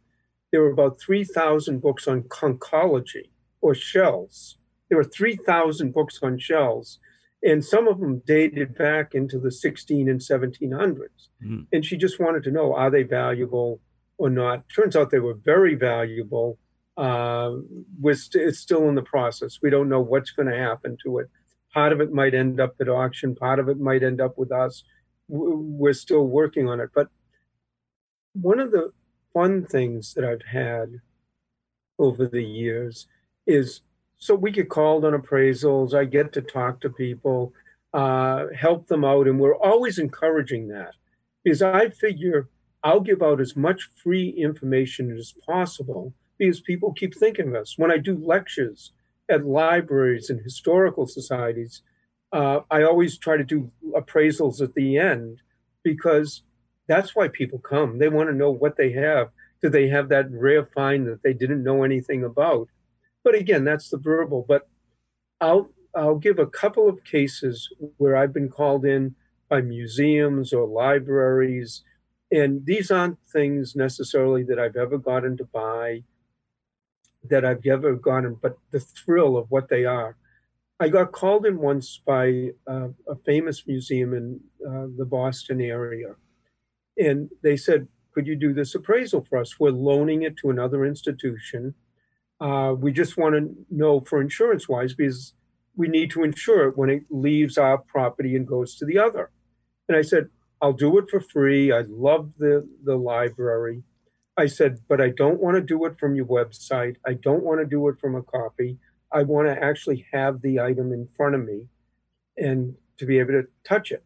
there 0.52 0.62
were 0.62 0.70
about 0.70 1.00
three 1.00 1.24
thousand 1.24 1.80
books 1.80 2.06
on 2.06 2.22
conchology 2.22 3.30
or 3.60 3.74
shells. 3.74 4.56
There 4.88 4.98
were 4.98 5.04
three 5.04 5.36
thousand 5.36 5.94
books 5.94 6.20
on 6.22 6.38
shells 6.38 7.00
and 7.42 7.64
some 7.64 7.88
of 7.88 8.00
them 8.00 8.22
dated 8.26 8.76
back 8.76 9.14
into 9.14 9.38
the 9.38 9.50
16 9.50 10.08
and 10.08 10.20
1700s. 10.20 11.28
Mm. 11.42 11.66
And 11.72 11.84
she 11.84 11.96
just 11.96 12.20
wanted 12.20 12.42
to 12.44 12.50
know 12.50 12.74
are 12.74 12.90
they 12.90 13.02
valuable 13.02 13.80
or 14.18 14.28
not? 14.28 14.64
Turns 14.74 14.94
out 14.94 15.10
they 15.10 15.20
were 15.20 15.34
very 15.34 15.74
valuable. 15.74 16.58
Uh, 16.96 17.52
st- 18.12 18.46
it's 18.46 18.58
still 18.58 18.88
in 18.88 18.94
the 18.94 19.02
process. 19.02 19.58
We 19.62 19.70
don't 19.70 19.88
know 19.88 20.00
what's 20.00 20.32
going 20.32 20.48
to 20.48 20.58
happen 20.58 20.98
to 21.04 21.18
it. 21.18 21.28
Part 21.72 21.92
of 21.92 22.00
it 22.00 22.12
might 22.12 22.34
end 22.34 22.60
up 22.60 22.74
at 22.80 22.88
auction, 22.88 23.34
part 23.34 23.58
of 23.58 23.68
it 23.68 23.78
might 23.78 24.02
end 24.02 24.20
up 24.20 24.36
with 24.36 24.52
us. 24.52 24.84
We're 25.28 25.92
still 25.92 26.26
working 26.26 26.68
on 26.68 26.80
it. 26.80 26.90
But 26.94 27.08
one 28.32 28.58
of 28.60 28.72
the 28.72 28.90
fun 29.32 29.64
things 29.64 30.14
that 30.14 30.24
I've 30.24 30.42
had 30.42 31.00
over 31.98 32.26
the 32.26 32.42
years 32.42 33.06
is 33.46 33.82
so 34.20 34.34
we 34.34 34.50
get 34.50 34.68
called 34.68 35.04
on 35.04 35.14
appraisals. 35.14 35.94
I 35.94 36.04
get 36.04 36.32
to 36.34 36.42
talk 36.42 36.80
to 36.80 36.90
people, 36.90 37.52
uh, 37.94 38.46
help 38.54 38.86
them 38.86 39.04
out, 39.04 39.26
and 39.26 39.40
we're 39.40 39.56
always 39.56 39.98
encouraging 39.98 40.68
that 40.68 40.94
because 41.42 41.62
I 41.62 41.88
figure 41.88 42.48
I'll 42.84 43.00
give 43.00 43.22
out 43.22 43.40
as 43.40 43.56
much 43.56 43.88
free 44.02 44.28
information 44.28 45.10
as 45.16 45.34
possible 45.46 46.14
because 46.38 46.60
people 46.60 46.92
keep 46.92 47.14
thinking 47.14 47.48
of 47.48 47.54
us. 47.54 47.78
When 47.78 47.90
I 47.90 47.98
do 47.98 48.16
lectures 48.16 48.92
at 49.28 49.46
libraries 49.46 50.30
and 50.30 50.40
historical 50.40 51.06
societies, 51.06 51.82
uh, 52.32 52.60
I 52.70 52.82
always 52.82 53.18
try 53.18 53.36
to 53.36 53.44
do 53.44 53.70
appraisals 53.94 54.60
at 54.60 54.74
the 54.74 54.98
end 54.98 55.40
because 55.82 56.42
that's 56.88 57.14
why 57.16 57.28
people 57.28 57.58
come. 57.58 57.98
They 57.98 58.08
want 58.08 58.28
to 58.28 58.34
know 58.34 58.50
what 58.50 58.76
they 58.76 58.92
have. 58.92 59.30
Do 59.62 59.68
they 59.68 59.88
have 59.88 60.08
that 60.10 60.30
rare 60.30 60.66
find 60.66 61.06
that 61.06 61.22
they 61.22 61.32
didn't 61.32 61.62
know 61.62 61.84
anything 61.84 62.24
about? 62.24 62.68
But 63.22 63.34
again, 63.34 63.64
that's 63.64 63.90
the 63.90 63.98
verbal. 63.98 64.44
But 64.46 64.68
I'll 65.40 65.70
I'll 65.94 66.18
give 66.18 66.38
a 66.38 66.46
couple 66.46 66.88
of 66.88 67.04
cases 67.04 67.68
where 67.96 68.16
I've 68.16 68.32
been 68.32 68.48
called 68.48 68.84
in 68.84 69.14
by 69.48 69.60
museums 69.60 70.52
or 70.52 70.66
libraries, 70.66 71.82
and 72.30 72.64
these 72.64 72.90
aren't 72.90 73.18
things 73.32 73.74
necessarily 73.74 74.44
that 74.44 74.58
I've 74.58 74.76
ever 74.76 74.98
gotten 74.98 75.36
to 75.38 75.44
buy, 75.44 76.04
that 77.28 77.44
I've 77.44 77.66
ever 77.66 77.94
gotten, 77.94 78.34
but 78.40 78.58
the 78.70 78.80
thrill 78.80 79.36
of 79.36 79.50
what 79.50 79.68
they 79.68 79.84
are. 79.84 80.16
I 80.78 80.88
got 80.88 81.12
called 81.12 81.44
in 81.44 81.58
once 81.58 82.00
by 82.06 82.52
a 82.66 83.16
famous 83.26 83.66
museum 83.66 84.14
in 84.14 84.40
uh, 84.66 84.86
the 84.96 85.04
Boston 85.04 85.60
area, 85.60 86.14
and 86.96 87.30
they 87.42 87.56
said, 87.56 87.88
"Could 88.12 88.26
you 88.26 88.36
do 88.36 88.54
this 88.54 88.74
appraisal 88.74 89.26
for 89.28 89.38
us? 89.38 89.60
We're 89.60 89.70
loaning 89.70 90.22
it 90.22 90.36
to 90.38 90.50
another 90.50 90.84
institution." 90.86 91.74
Uh, 92.40 92.74
we 92.78 92.92
just 92.92 93.16
want 93.16 93.34
to 93.34 93.54
know 93.70 94.00
for 94.00 94.20
insurance 94.20 94.68
wise 94.68 94.94
because 94.94 95.34
we 95.76 95.88
need 95.88 96.10
to 96.10 96.24
insure 96.24 96.68
it 96.68 96.76
when 96.76 96.90
it 96.90 97.02
leaves 97.10 97.58
our 97.58 97.78
property 97.78 98.34
and 98.34 98.46
goes 98.46 98.74
to 98.76 98.84
the 98.84 98.98
other. 98.98 99.30
And 99.88 99.96
I 99.96 100.02
said, 100.02 100.28
I'll 100.62 100.72
do 100.72 100.98
it 100.98 101.10
for 101.10 101.20
free. 101.20 101.72
I 101.72 101.82
love 101.88 102.32
the, 102.38 102.68
the 102.84 102.96
library. 102.96 103.82
I 104.36 104.46
said, 104.46 104.80
but 104.88 105.00
I 105.00 105.10
don't 105.10 105.40
want 105.40 105.56
to 105.56 105.62
do 105.62 105.84
it 105.86 105.98
from 105.98 106.14
your 106.14 106.26
website. 106.26 106.96
I 107.06 107.14
don't 107.14 107.42
want 107.42 107.60
to 107.60 107.66
do 107.66 107.88
it 107.88 107.98
from 108.00 108.14
a 108.14 108.22
copy. 108.22 108.78
I 109.12 109.22
want 109.22 109.48
to 109.48 109.62
actually 109.62 110.06
have 110.12 110.40
the 110.40 110.60
item 110.60 110.92
in 110.92 111.08
front 111.16 111.34
of 111.34 111.44
me 111.44 111.66
and 112.36 112.74
to 112.98 113.06
be 113.06 113.18
able 113.18 113.32
to 113.32 113.48
touch 113.64 113.90
it. 113.90 114.04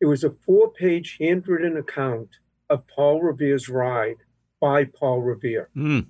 It 0.00 0.06
was 0.06 0.24
a 0.24 0.30
four 0.30 0.72
page 0.72 1.16
handwritten 1.20 1.76
account 1.76 2.30
of 2.68 2.86
Paul 2.88 3.22
Revere's 3.22 3.68
ride 3.68 4.16
by 4.60 4.84
Paul 4.84 5.22
Revere. 5.22 5.68
Mm. 5.76 6.06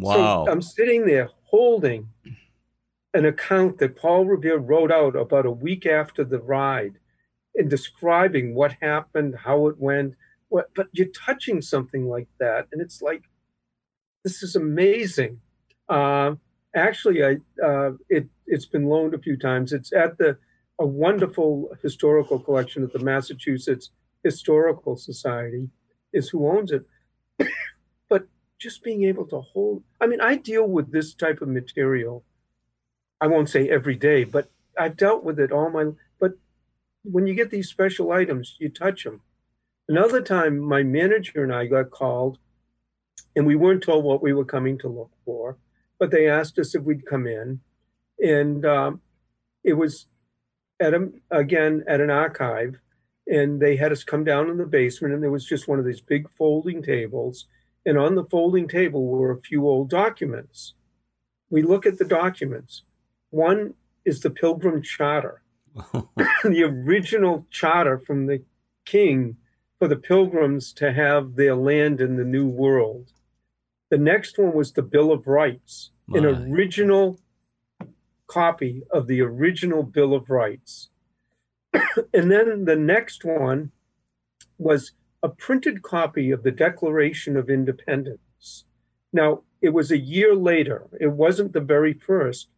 Wow. 0.00 0.44
So 0.44 0.52
I'm 0.52 0.62
sitting 0.62 1.06
there 1.06 1.30
holding 1.44 2.08
an 3.14 3.24
account 3.26 3.78
that 3.78 3.96
Paul 3.96 4.26
Revere 4.26 4.58
wrote 4.58 4.92
out 4.92 5.16
about 5.16 5.46
a 5.46 5.50
week 5.50 5.86
after 5.86 6.24
the 6.24 6.38
ride 6.38 6.94
and 7.54 7.68
describing 7.68 8.54
what 8.54 8.72
happened, 8.80 9.34
how 9.36 9.66
it 9.66 9.78
went. 9.78 10.14
What, 10.48 10.70
but 10.74 10.88
you're 10.92 11.08
touching 11.08 11.62
something 11.62 12.08
like 12.08 12.28
that, 12.38 12.66
and 12.72 12.80
it's 12.80 13.00
like, 13.00 13.22
this 14.24 14.42
is 14.42 14.56
amazing. 14.56 15.40
Uh, 15.88 16.34
actually, 16.74 17.24
I 17.24 17.36
uh, 17.64 17.92
it 18.08 18.26
it's 18.46 18.66
been 18.66 18.86
loaned 18.86 19.14
a 19.14 19.18
few 19.18 19.36
times. 19.36 19.72
It's 19.72 19.92
at 19.92 20.18
the 20.18 20.38
a 20.80 20.86
wonderful 20.86 21.70
historical 21.82 22.38
collection 22.40 22.82
at 22.82 22.92
the 22.92 22.98
Massachusetts 22.98 23.90
Historical 24.24 24.96
Society, 24.96 25.68
is 26.12 26.28
who 26.28 26.48
owns 26.48 26.72
it 26.72 26.84
just 28.60 28.84
being 28.84 29.04
able 29.04 29.26
to 29.26 29.40
hold. 29.40 29.82
I 30.00 30.06
mean, 30.06 30.20
I 30.20 30.36
deal 30.36 30.66
with 30.68 30.92
this 30.92 31.14
type 31.14 31.40
of 31.40 31.48
material. 31.48 32.22
I 33.20 33.26
won't 33.26 33.48
say 33.48 33.68
every 33.68 33.96
day, 33.96 34.22
but 34.24 34.50
I've 34.78 34.96
dealt 34.96 35.24
with 35.24 35.40
it 35.40 35.50
all 35.50 35.70
my. 35.70 35.86
But 36.20 36.34
when 37.02 37.26
you 37.26 37.34
get 37.34 37.50
these 37.50 37.68
special 37.68 38.12
items, 38.12 38.56
you 38.60 38.68
touch 38.68 39.04
them. 39.04 39.22
Another 39.88 40.22
time, 40.22 40.58
my 40.60 40.82
manager 40.84 41.42
and 41.42 41.52
I 41.52 41.66
got 41.66 41.90
called, 41.90 42.38
and 43.34 43.46
we 43.46 43.56
weren't 43.56 43.82
told 43.82 44.04
what 44.04 44.22
we 44.22 44.32
were 44.32 44.44
coming 44.44 44.78
to 44.78 44.88
look 44.88 45.10
for. 45.24 45.56
but 45.98 46.10
they 46.10 46.28
asked 46.28 46.58
us 46.58 46.74
if 46.74 46.82
we'd 46.82 47.06
come 47.06 47.26
in. 47.26 47.60
And 48.22 48.64
um, 48.64 49.00
it 49.62 49.74
was 49.74 50.06
at 50.80 50.94
a, 50.94 51.10
again 51.30 51.84
at 51.86 52.00
an 52.00 52.10
archive, 52.10 52.80
and 53.26 53.60
they 53.60 53.76
had 53.76 53.92
us 53.92 54.02
come 54.02 54.24
down 54.24 54.48
in 54.50 54.56
the 54.56 54.66
basement, 54.66 55.14
and 55.14 55.22
there 55.22 55.30
was 55.30 55.44
just 55.44 55.68
one 55.68 55.78
of 55.78 55.84
these 55.84 56.00
big 56.00 56.28
folding 56.36 56.82
tables. 56.82 57.46
And 57.84 57.98
on 57.98 58.14
the 58.14 58.24
folding 58.24 58.68
table 58.68 59.06
were 59.06 59.30
a 59.30 59.40
few 59.40 59.66
old 59.66 59.88
documents. 59.88 60.74
We 61.48 61.62
look 61.62 61.86
at 61.86 61.98
the 61.98 62.04
documents. 62.04 62.82
One 63.30 63.74
is 64.04 64.20
the 64.20 64.30
Pilgrim 64.30 64.82
Charter, 64.82 65.42
the 65.74 66.64
original 66.64 67.46
charter 67.50 67.98
from 67.98 68.26
the 68.26 68.42
king 68.84 69.36
for 69.78 69.88
the 69.88 69.96
pilgrims 69.96 70.72
to 70.74 70.92
have 70.92 71.36
their 71.36 71.54
land 71.54 72.00
in 72.00 72.16
the 72.16 72.24
New 72.24 72.46
World. 72.46 73.12
The 73.88 73.98
next 73.98 74.38
one 74.38 74.52
was 74.52 74.72
the 74.72 74.82
Bill 74.82 75.10
of 75.10 75.26
Rights, 75.26 75.90
My. 76.06 76.18
an 76.18 76.26
original 76.26 77.18
copy 78.26 78.82
of 78.90 79.06
the 79.06 79.20
original 79.20 79.82
Bill 79.82 80.14
of 80.14 80.30
Rights. 80.30 80.90
and 82.14 82.30
then 82.30 82.64
the 82.64 82.76
next 82.76 83.24
one 83.24 83.72
was 84.58 84.92
a 85.22 85.28
printed 85.28 85.82
copy 85.82 86.30
of 86.30 86.42
the 86.42 86.50
Declaration 86.50 87.36
of 87.36 87.50
Independence. 87.50 88.64
Now, 89.12 89.42
it 89.60 89.70
was 89.70 89.90
a 89.90 89.98
year 89.98 90.34
later. 90.34 90.86
It 91.00 91.12
wasn't 91.12 91.52
the 91.52 91.60
very 91.60 91.92
first, 91.92 92.48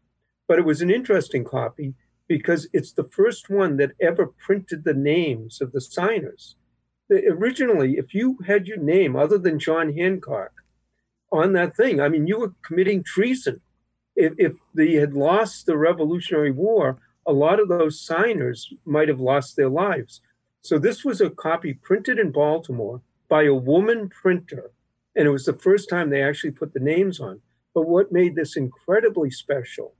but 0.46 0.58
it 0.58 0.64
was 0.64 0.80
an 0.80 0.90
interesting 0.90 1.44
copy 1.44 1.94
because 2.28 2.68
it's 2.72 2.92
the 2.92 3.04
first 3.04 3.50
one 3.50 3.76
that 3.78 3.92
ever 4.00 4.26
printed 4.26 4.84
the 4.84 4.94
names 4.94 5.60
of 5.60 5.72
the 5.72 5.80
signers. 5.80 6.56
The, 7.08 7.26
originally, 7.26 7.98
if 7.98 8.14
you 8.14 8.38
had 8.46 8.66
your 8.66 8.78
name 8.78 9.16
other 9.16 9.38
than 9.38 9.58
John 9.58 9.92
Hancock 9.94 10.52
on 11.32 11.52
that 11.54 11.76
thing, 11.76 12.00
I 12.00 12.08
mean, 12.08 12.26
you 12.26 12.38
were 12.38 12.54
committing 12.62 13.02
treason. 13.02 13.60
If, 14.14 14.34
if 14.38 14.52
they 14.74 14.92
had 14.92 15.14
lost 15.14 15.66
the 15.66 15.76
Revolutionary 15.76 16.52
War, 16.52 16.98
a 17.26 17.32
lot 17.32 17.60
of 17.60 17.68
those 17.68 18.00
signers 18.00 18.72
might 18.84 19.08
have 19.08 19.20
lost 19.20 19.56
their 19.56 19.68
lives. 19.68 20.20
So 20.62 20.78
this 20.78 21.04
was 21.04 21.20
a 21.20 21.30
copy 21.30 21.74
printed 21.74 22.18
in 22.18 22.30
Baltimore 22.30 23.02
by 23.28 23.44
a 23.44 23.54
woman 23.54 24.08
printer, 24.08 24.70
and 25.16 25.26
it 25.26 25.30
was 25.30 25.44
the 25.44 25.52
first 25.52 25.88
time 25.88 26.08
they 26.08 26.22
actually 26.22 26.52
put 26.52 26.72
the 26.72 26.80
names 26.80 27.18
on. 27.18 27.40
But 27.74 27.88
what 27.88 28.12
made 28.12 28.36
this 28.36 28.56
incredibly 28.56 29.30
special, 29.30 29.94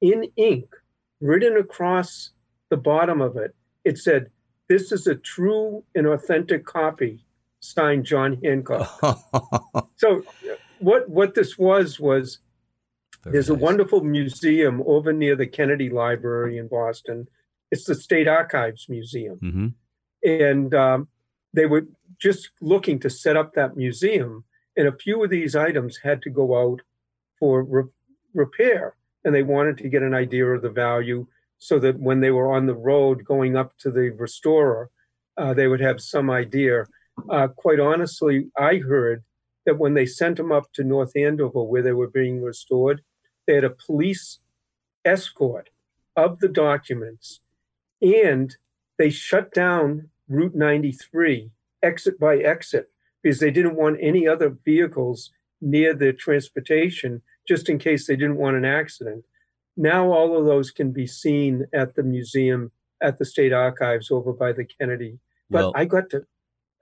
in 0.00 0.26
ink, 0.36 0.66
written 1.20 1.56
across 1.56 2.30
the 2.68 2.76
bottom 2.76 3.20
of 3.20 3.36
it, 3.36 3.54
it 3.84 3.98
said, 3.98 4.30
This 4.68 4.92
is 4.92 5.06
a 5.06 5.14
true 5.14 5.84
and 5.94 6.06
authentic 6.06 6.66
copy, 6.66 7.24
signed 7.60 8.04
John 8.04 8.38
Hancock. 8.42 9.00
so 9.96 10.24
what 10.78 11.08
what 11.08 11.34
this 11.34 11.56
was 11.56 11.98
was 11.98 12.40
Very 13.24 13.34
there's 13.34 13.48
nice. 13.48 13.58
a 13.58 13.62
wonderful 13.62 14.02
museum 14.02 14.82
over 14.86 15.12
near 15.12 15.36
the 15.36 15.46
Kennedy 15.46 15.88
Library 15.88 16.58
in 16.58 16.68
Boston. 16.68 17.28
It's 17.70 17.84
the 17.84 17.94
State 17.94 18.28
Archives 18.28 18.86
Museum. 18.88 19.38
Mm-hmm. 19.42 19.66
And 20.26 20.74
um, 20.74 21.08
they 21.54 21.64
were 21.64 21.86
just 22.18 22.50
looking 22.60 22.98
to 23.00 23.08
set 23.08 23.36
up 23.36 23.54
that 23.54 23.76
museum. 23.76 24.44
And 24.76 24.88
a 24.88 24.96
few 24.96 25.24
of 25.24 25.30
these 25.30 25.56
items 25.56 25.96
had 25.96 26.20
to 26.22 26.30
go 26.30 26.60
out 26.60 26.82
for 27.38 27.62
re- 27.62 27.84
repair 28.34 28.96
and 29.24 29.34
they 29.34 29.42
wanted 29.42 29.78
to 29.78 29.88
get 29.88 30.02
an 30.02 30.14
idea 30.14 30.46
of 30.46 30.62
the 30.62 30.70
value 30.70 31.26
so 31.58 31.78
that 31.78 31.98
when 31.98 32.20
they 32.20 32.30
were 32.30 32.52
on 32.52 32.66
the 32.66 32.74
road 32.74 33.24
going 33.24 33.56
up 33.56 33.76
to 33.78 33.90
the 33.90 34.10
restorer, 34.10 34.90
uh, 35.38 35.54
they 35.54 35.66
would 35.66 35.80
have 35.80 36.00
some 36.00 36.30
idea. 36.30 36.84
Uh, 37.30 37.48
quite 37.48 37.80
honestly, 37.80 38.48
I 38.58 38.76
heard 38.76 39.24
that 39.64 39.78
when 39.78 39.94
they 39.94 40.06
sent 40.06 40.36
them 40.36 40.52
up 40.52 40.72
to 40.74 40.84
North 40.84 41.16
Andover, 41.16 41.62
where 41.62 41.82
they 41.82 41.92
were 41.92 42.10
being 42.10 42.42
restored, 42.42 43.02
they 43.46 43.54
had 43.54 43.64
a 43.64 43.70
police 43.70 44.38
escort 45.04 45.70
of 46.14 46.38
the 46.40 46.48
documents 46.48 47.40
and 48.02 48.56
they 48.98 49.10
shut 49.10 49.52
down 49.52 50.08
Route 50.28 50.54
93 50.54 51.50
exit 51.82 52.18
by 52.18 52.38
exit 52.38 52.90
because 53.22 53.38
they 53.38 53.50
didn't 53.50 53.76
want 53.76 53.98
any 54.00 54.26
other 54.26 54.56
vehicles 54.64 55.30
near 55.60 55.94
the 55.94 56.12
transportation 56.12 57.22
just 57.46 57.68
in 57.68 57.78
case 57.78 58.06
they 58.06 58.16
didn't 58.16 58.36
want 58.36 58.56
an 58.56 58.64
accident. 58.64 59.24
Now 59.76 60.12
all 60.12 60.38
of 60.38 60.46
those 60.46 60.70
can 60.70 60.92
be 60.92 61.06
seen 61.06 61.66
at 61.72 61.94
the 61.94 62.02
museum 62.02 62.72
at 63.02 63.18
the 63.18 63.24
state 63.24 63.52
archives 63.52 64.10
over 64.10 64.32
by 64.32 64.52
the 64.52 64.64
Kennedy. 64.64 65.18
But 65.50 65.58
well, 65.58 65.72
I 65.74 65.84
got 65.84 66.10
to 66.10 66.26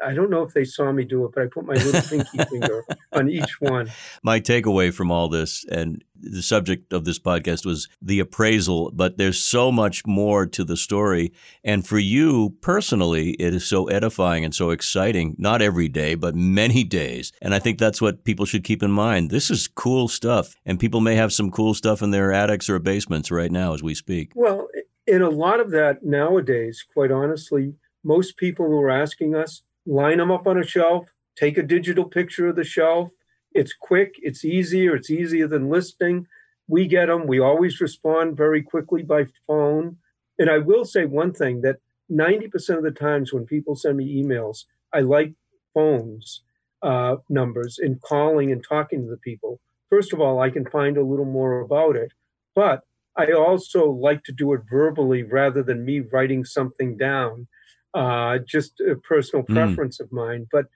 I 0.03 0.13
don't 0.13 0.31
know 0.31 0.43
if 0.43 0.53
they 0.55 0.65
saw 0.65 0.93
me 0.93 1.05
do 1.05 1.25
it, 1.25 1.33
but 1.35 1.45
I 1.45 1.47
put 1.47 1.65
my 1.65 1.75
little 1.75 2.03
pinky 2.03 2.39
finger 2.51 2.85
on 3.13 3.29
each 3.29 3.61
one. 3.61 3.91
My 4.23 4.41
takeaway 4.41 4.93
from 4.93 5.11
all 5.11 5.29
this, 5.29 5.65
and 5.71 6.03
the 6.21 6.43
subject 6.43 6.93
of 6.93 7.05
this 7.05 7.19
podcast 7.19 7.65
was 7.65 7.89
the 8.01 8.21
appraisal, 8.21 8.91
but 8.93 9.19
there's 9.19 9.41
so 9.41 9.71
much 9.71 10.07
more 10.07 10.47
to 10.47 10.65
the 10.65 10.77
story. 10.77 11.33
And 11.63 11.87
for 11.87 11.99
you 11.99 12.57
personally, 12.61 13.31
it 13.33 13.55
is 13.55 13.67
so 13.67 13.87
edifying 13.87 14.45
and 14.45 14.55
so 14.55 14.71
exciting, 14.71 15.37
not 15.39 15.63
every 15.63 15.89
day, 15.89 16.15
but 16.15 16.35
many 16.35 16.85
days. 16.85 17.33
And 17.41 17.55
I 17.55 17.59
think 17.59 17.79
that's 17.79 18.01
what 18.01 18.25
people 18.25 18.47
should 18.47 18.65
keep 18.65 18.83
in 18.83 18.91
mind. 18.91 19.31
This 19.31 19.51
is 19.51 19.69
cool 19.69 20.09
stuff, 20.09 20.55
and 20.67 20.81
people 20.81 21.01
may 21.01 21.15
have 21.15 21.33
some 21.33 21.51
cool 21.51 21.75
stuff 21.75 22.03
in 22.03 22.11
their 22.11 22.33
attics 22.33 22.69
or 22.69 22.79
basements 22.79 23.31
right 23.31 23.53
now 23.53 23.75
as 23.75 23.83
we 23.83 23.95
speak. 23.95 24.33
Well, 24.35 24.69
in 25.07 25.23
a 25.23 25.31
lot 25.31 25.61
of 25.61 25.71
that 25.71 26.03
nowadays, 26.03 26.85
quite 26.93 27.11
honestly, 27.11 27.75
most 28.03 28.37
people 28.37 28.67
who 28.67 28.81
are 28.81 28.91
asking 28.91 29.35
us, 29.35 29.63
line 29.87 30.19
them 30.19 30.31
up 30.31 30.47
on 30.47 30.59
a 30.59 30.67
shelf, 30.67 31.07
take 31.37 31.59
a 31.59 31.63
digital 31.63 32.05
picture 32.05 32.49
of 32.49 32.57
the 32.57 32.65
shelf. 32.65 33.11
It's 33.53 33.73
quick, 33.73 34.15
it's 34.19 34.45
easier, 34.45 34.97
it's 34.97 35.11
easier 35.11 35.47
than 35.47 35.69
listing. 35.69 36.27
We 36.67 36.87
get 36.87 37.07
them, 37.07 37.27
we 37.27 37.41
always 37.41 37.81
respond 37.81 38.37
very 38.37 38.63
quickly 38.63 39.03
by 39.03 39.27
phone. 39.47 39.99
And 40.39 40.51
I 40.51 40.59
will 40.59 40.85
say 40.85 41.05
one 41.05 41.33
thing 41.33 41.61
that 41.63 41.77
90% 42.11 42.79
of 42.79 42.83
the 42.83 42.91
times 42.91 43.33
when 43.33 43.47
people 43.47 43.77
send 43.77 43.97
me 43.97 44.23
emails, 44.23 44.65
I 44.93 45.01
like 45.01 45.35
phones 45.73 46.43
uh, 46.83 47.17
numbers 47.29 47.79
and 47.79 48.01
calling 48.03 48.53
and 48.53 48.63
talking 48.67 49.03
to 49.03 49.11
the 49.11 49.17
people. 49.19 49.61
First 49.91 50.13
of 50.13 50.21
all, 50.21 50.41
I 50.41 50.51
can 50.51 50.67
find 50.67 50.97
a 50.97 51.05
little 51.05 51.25
more 51.25 51.61
about 51.61 51.97
it, 51.97 52.13
but 52.55 52.83
I 53.17 53.33
also 53.33 53.91
like 53.91 54.25
to 54.25 54.33
do 54.33 54.53
it 54.55 54.63
verbally 54.69 55.23
rather 55.23 55.63
than 55.63 55.85
me 55.85 56.01
writing 56.01 56.45
something 56.45 56.97
down 56.97 57.47
uh, 57.95 58.39
just 58.39 58.81
a 58.81 58.97
personal 58.97 59.45
hmm. 59.45 59.55
preference 59.55 59.99
mm. 59.99 60.05
of 60.05 60.13
mine. 60.13 60.47
But 60.51 60.67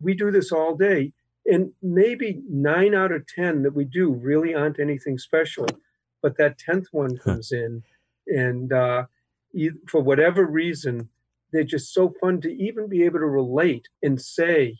we 0.00 0.14
do 0.14 0.30
this 0.30 0.50
all 0.52 0.74
day. 0.74 1.12
And 1.46 1.72
maybe 1.82 2.42
nine 2.48 2.94
out 2.94 3.12
of 3.12 3.26
10 3.26 3.62
that 3.62 3.74
we 3.74 3.84
do 3.84 4.12
really 4.12 4.54
aren't 4.54 4.78
anything 4.80 5.18
special. 5.18 5.66
But 6.22 6.36
that 6.36 6.58
10th 6.58 6.86
one 6.92 7.16
comes 7.16 7.52
in. 7.52 7.82
And 8.26 8.72
uh, 8.72 9.04
for 9.86 10.02
whatever 10.02 10.44
reason, 10.44 11.08
they're 11.52 11.64
just 11.64 11.94
so 11.94 12.12
fun 12.20 12.40
to 12.42 12.52
even 12.52 12.88
be 12.88 13.04
able 13.04 13.20
to 13.20 13.26
relate 13.26 13.88
and 14.02 14.20
say, 14.20 14.78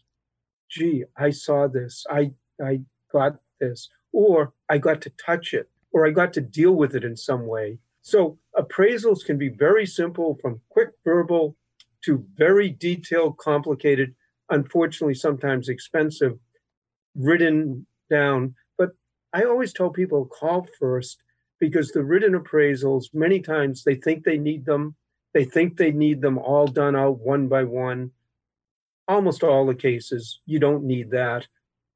gee, 0.68 1.04
I 1.16 1.30
saw 1.30 1.66
this, 1.66 2.04
I, 2.10 2.32
I 2.62 2.80
got 3.10 3.36
this, 3.60 3.88
or 4.12 4.52
I 4.68 4.78
got 4.78 5.00
to 5.02 5.10
touch 5.10 5.54
it, 5.54 5.70
or 5.92 6.06
I 6.06 6.10
got 6.10 6.34
to 6.34 6.42
deal 6.42 6.72
with 6.72 6.94
it 6.94 7.04
in 7.04 7.16
some 7.16 7.46
way. 7.46 7.78
So 8.08 8.38
appraisals 8.58 9.22
can 9.22 9.36
be 9.36 9.50
very 9.50 9.84
simple 9.84 10.38
from 10.40 10.62
quick 10.70 10.92
verbal 11.04 11.56
to 12.06 12.24
very 12.36 12.70
detailed, 12.70 13.36
complicated, 13.36 14.14
unfortunately, 14.48 15.12
sometimes 15.12 15.68
expensive, 15.68 16.38
written 17.14 17.86
down. 18.08 18.54
But 18.78 18.92
I 19.34 19.44
always 19.44 19.74
tell 19.74 19.90
people 19.90 20.24
call 20.24 20.66
first 20.80 21.22
because 21.60 21.92
the 21.92 22.02
written 22.02 22.32
appraisals, 22.32 23.12
many 23.12 23.40
times 23.40 23.84
they 23.84 23.96
think 23.96 24.24
they 24.24 24.38
need 24.38 24.64
them. 24.64 24.96
They 25.34 25.44
think 25.44 25.76
they 25.76 25.92
need 25.92 26.22
them 26.22 26.38
all 26.38 26.66
done 26.66 26.96
out 26.96 27.18
one 27.18 27.46
by 27.46 27.64
one. 27.64 28.12
Almost 29.06 29.44
all 29.44 29.66
the 29.66 29.74
cases, 29.74 30.40
you 30.46 30.58
don't 30.58 30.84
need 30.84 31.10
that. 31.10 31.46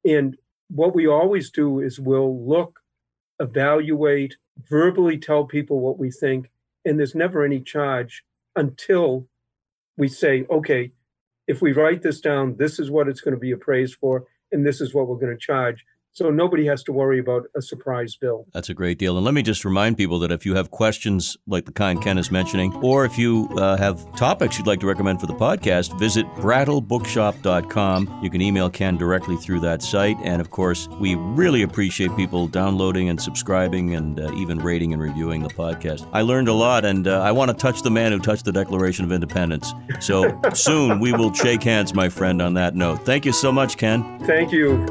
And 0.05 0.37
what 0.69 0.93
we 0.93 1.07
always 1.07 1.49
do 1.49 1.79
is 1.79 1.99
we'll 1.99 2.47
look, 2.47 2.82
evaluate, 3.43 4.37
verbally 4.69 5.17
tell 5.17 5.45
people 5.45 5.79
what 5.79 5.99
we 5.99 6.09
think, 6.09 6.49
and 6.85 6.97
there's 6.97 7.15
never 7.15 7.43
any 7.43 7.59
charge 7.59 8.23
until 8.55 9.27
we 9.97 10.07
say, 10.07 10.45
okay, 10.49 10.91
if 11.47 11.61
we 11.61 11.73
write 11.73 12.01
this 12.01 12.21
down, 12.21 12.55
this 12.57 12.79
is 12.79 12.89
what 12.89 13.07
it's 13.07 13.21
going 13.21 13.33
to 13.33 13.39
be 13.39 13.51
appraised 13.51 13.95
for, 13.95 14.25
and 14.51 14.65
this 14.65 14.81
is 14.81 14.93
what 14.93 15.07
we're 15.07 15.17
going 15.17 15.37
to 15.37 15.37
charge. 15.37 15.85
So 16.13 16.29
nobody 16.29 16.65
has 16.67 16.83
to 16.83 16.93
worry 16.93 17.19
about 17.19 17.47
a 17.55 17.61
surprise 17.61 18.15
bill. 18.15 18.45
That's 18.53 18.69
a 18.69 18.73
great 18.75 18.99
deal. 18.99 19.17
And 19.17 19.25
let 19.25 19.33
me 19.33 19.41
just 19.41 19.65
remind 19.65 19.97
people 19.97 20.19
that 20.19 20.31
if 20.31 20.45
you 20.45 20.53
have 20.55 20.69
questions 20.69 21.35
like 21.47 21.65
the 21.65 21.71
kind 21.71 21.99
Ken 22.01 22.19
is 22.19 22.29
mentioning, 22.29 22.71
or 22.83 23.03
if 23.03 23.17
you 23.17 23.49
uh, 23.57 23.77
have 23.77 24.15
topics 24.15 24.59
you'd 24.59 24.67
like 24.67 24.79
to 24.81 24.87
recommend 24.87 25.19
for 25.19 25.25
the 25.25 25.33
podcast, 25.33 25.97
visit 25.97 26.27
brattlebookshop.com. 26.35 28.19
You 28.21 28.29
can 28.29 28.41
email 28.41 28.69
Ken 28.69 28.95
directly 28.95 29.37
through 29.37 29.61
that 29.61 29.81
site. 29.81 30.17
And 30.23 30.39
of 30.39 30.51
course, 30.51 30.87
we 30.99 31.15
really 31.15 31.63
appreciate 31.63 32.15
people 32.15 32.47
downloading 32.47 33.09
and 33.09 33.19
subscribing 33.19 33.95
and 33.95 34.19
uh, 34.19 34.31
even 34.35 34.59
rating 34.59 34.93
and 34.93 35.01
reviewing 35.01 35.41
the 35.41 35.49
podcast. 35.49 36.07
I 36.13 36.21
learned 36.21 36.47
a 36.47 36.53
lot, 36.53 36.85
and 36.85 37.07
uh, 37.07 37.21
I 37.21 37.31
want 37.31 37.49
to 37.49 37.57
touch 37.57 37.81
the 37.81 37.91
man 37.91 38.11
who 38.11 38.19
touched 38.19 38.45
the 38.45 38.51
Declaration 38.51 39.03
of 39.03 39.11
Independence. 39.11 39.73
So 39.99 40.39
soon 40.53 40.99
we 40.99 41.11
will 41.11 41.33
shake 41.33 41.63
hands, 41.63 41.95
my 41.95 42.07
friend, 42.07 42.39
on 42.39 42.53
that 42.53 42.75
note. 42.75 43.03
Thank 43.03 43.25
you 43.25 43.33
so 43.33 43.51
much, 43.51 43.77
Ken. 43.77 44.19
Thank 44.25 44.51
you. 44.51 44.85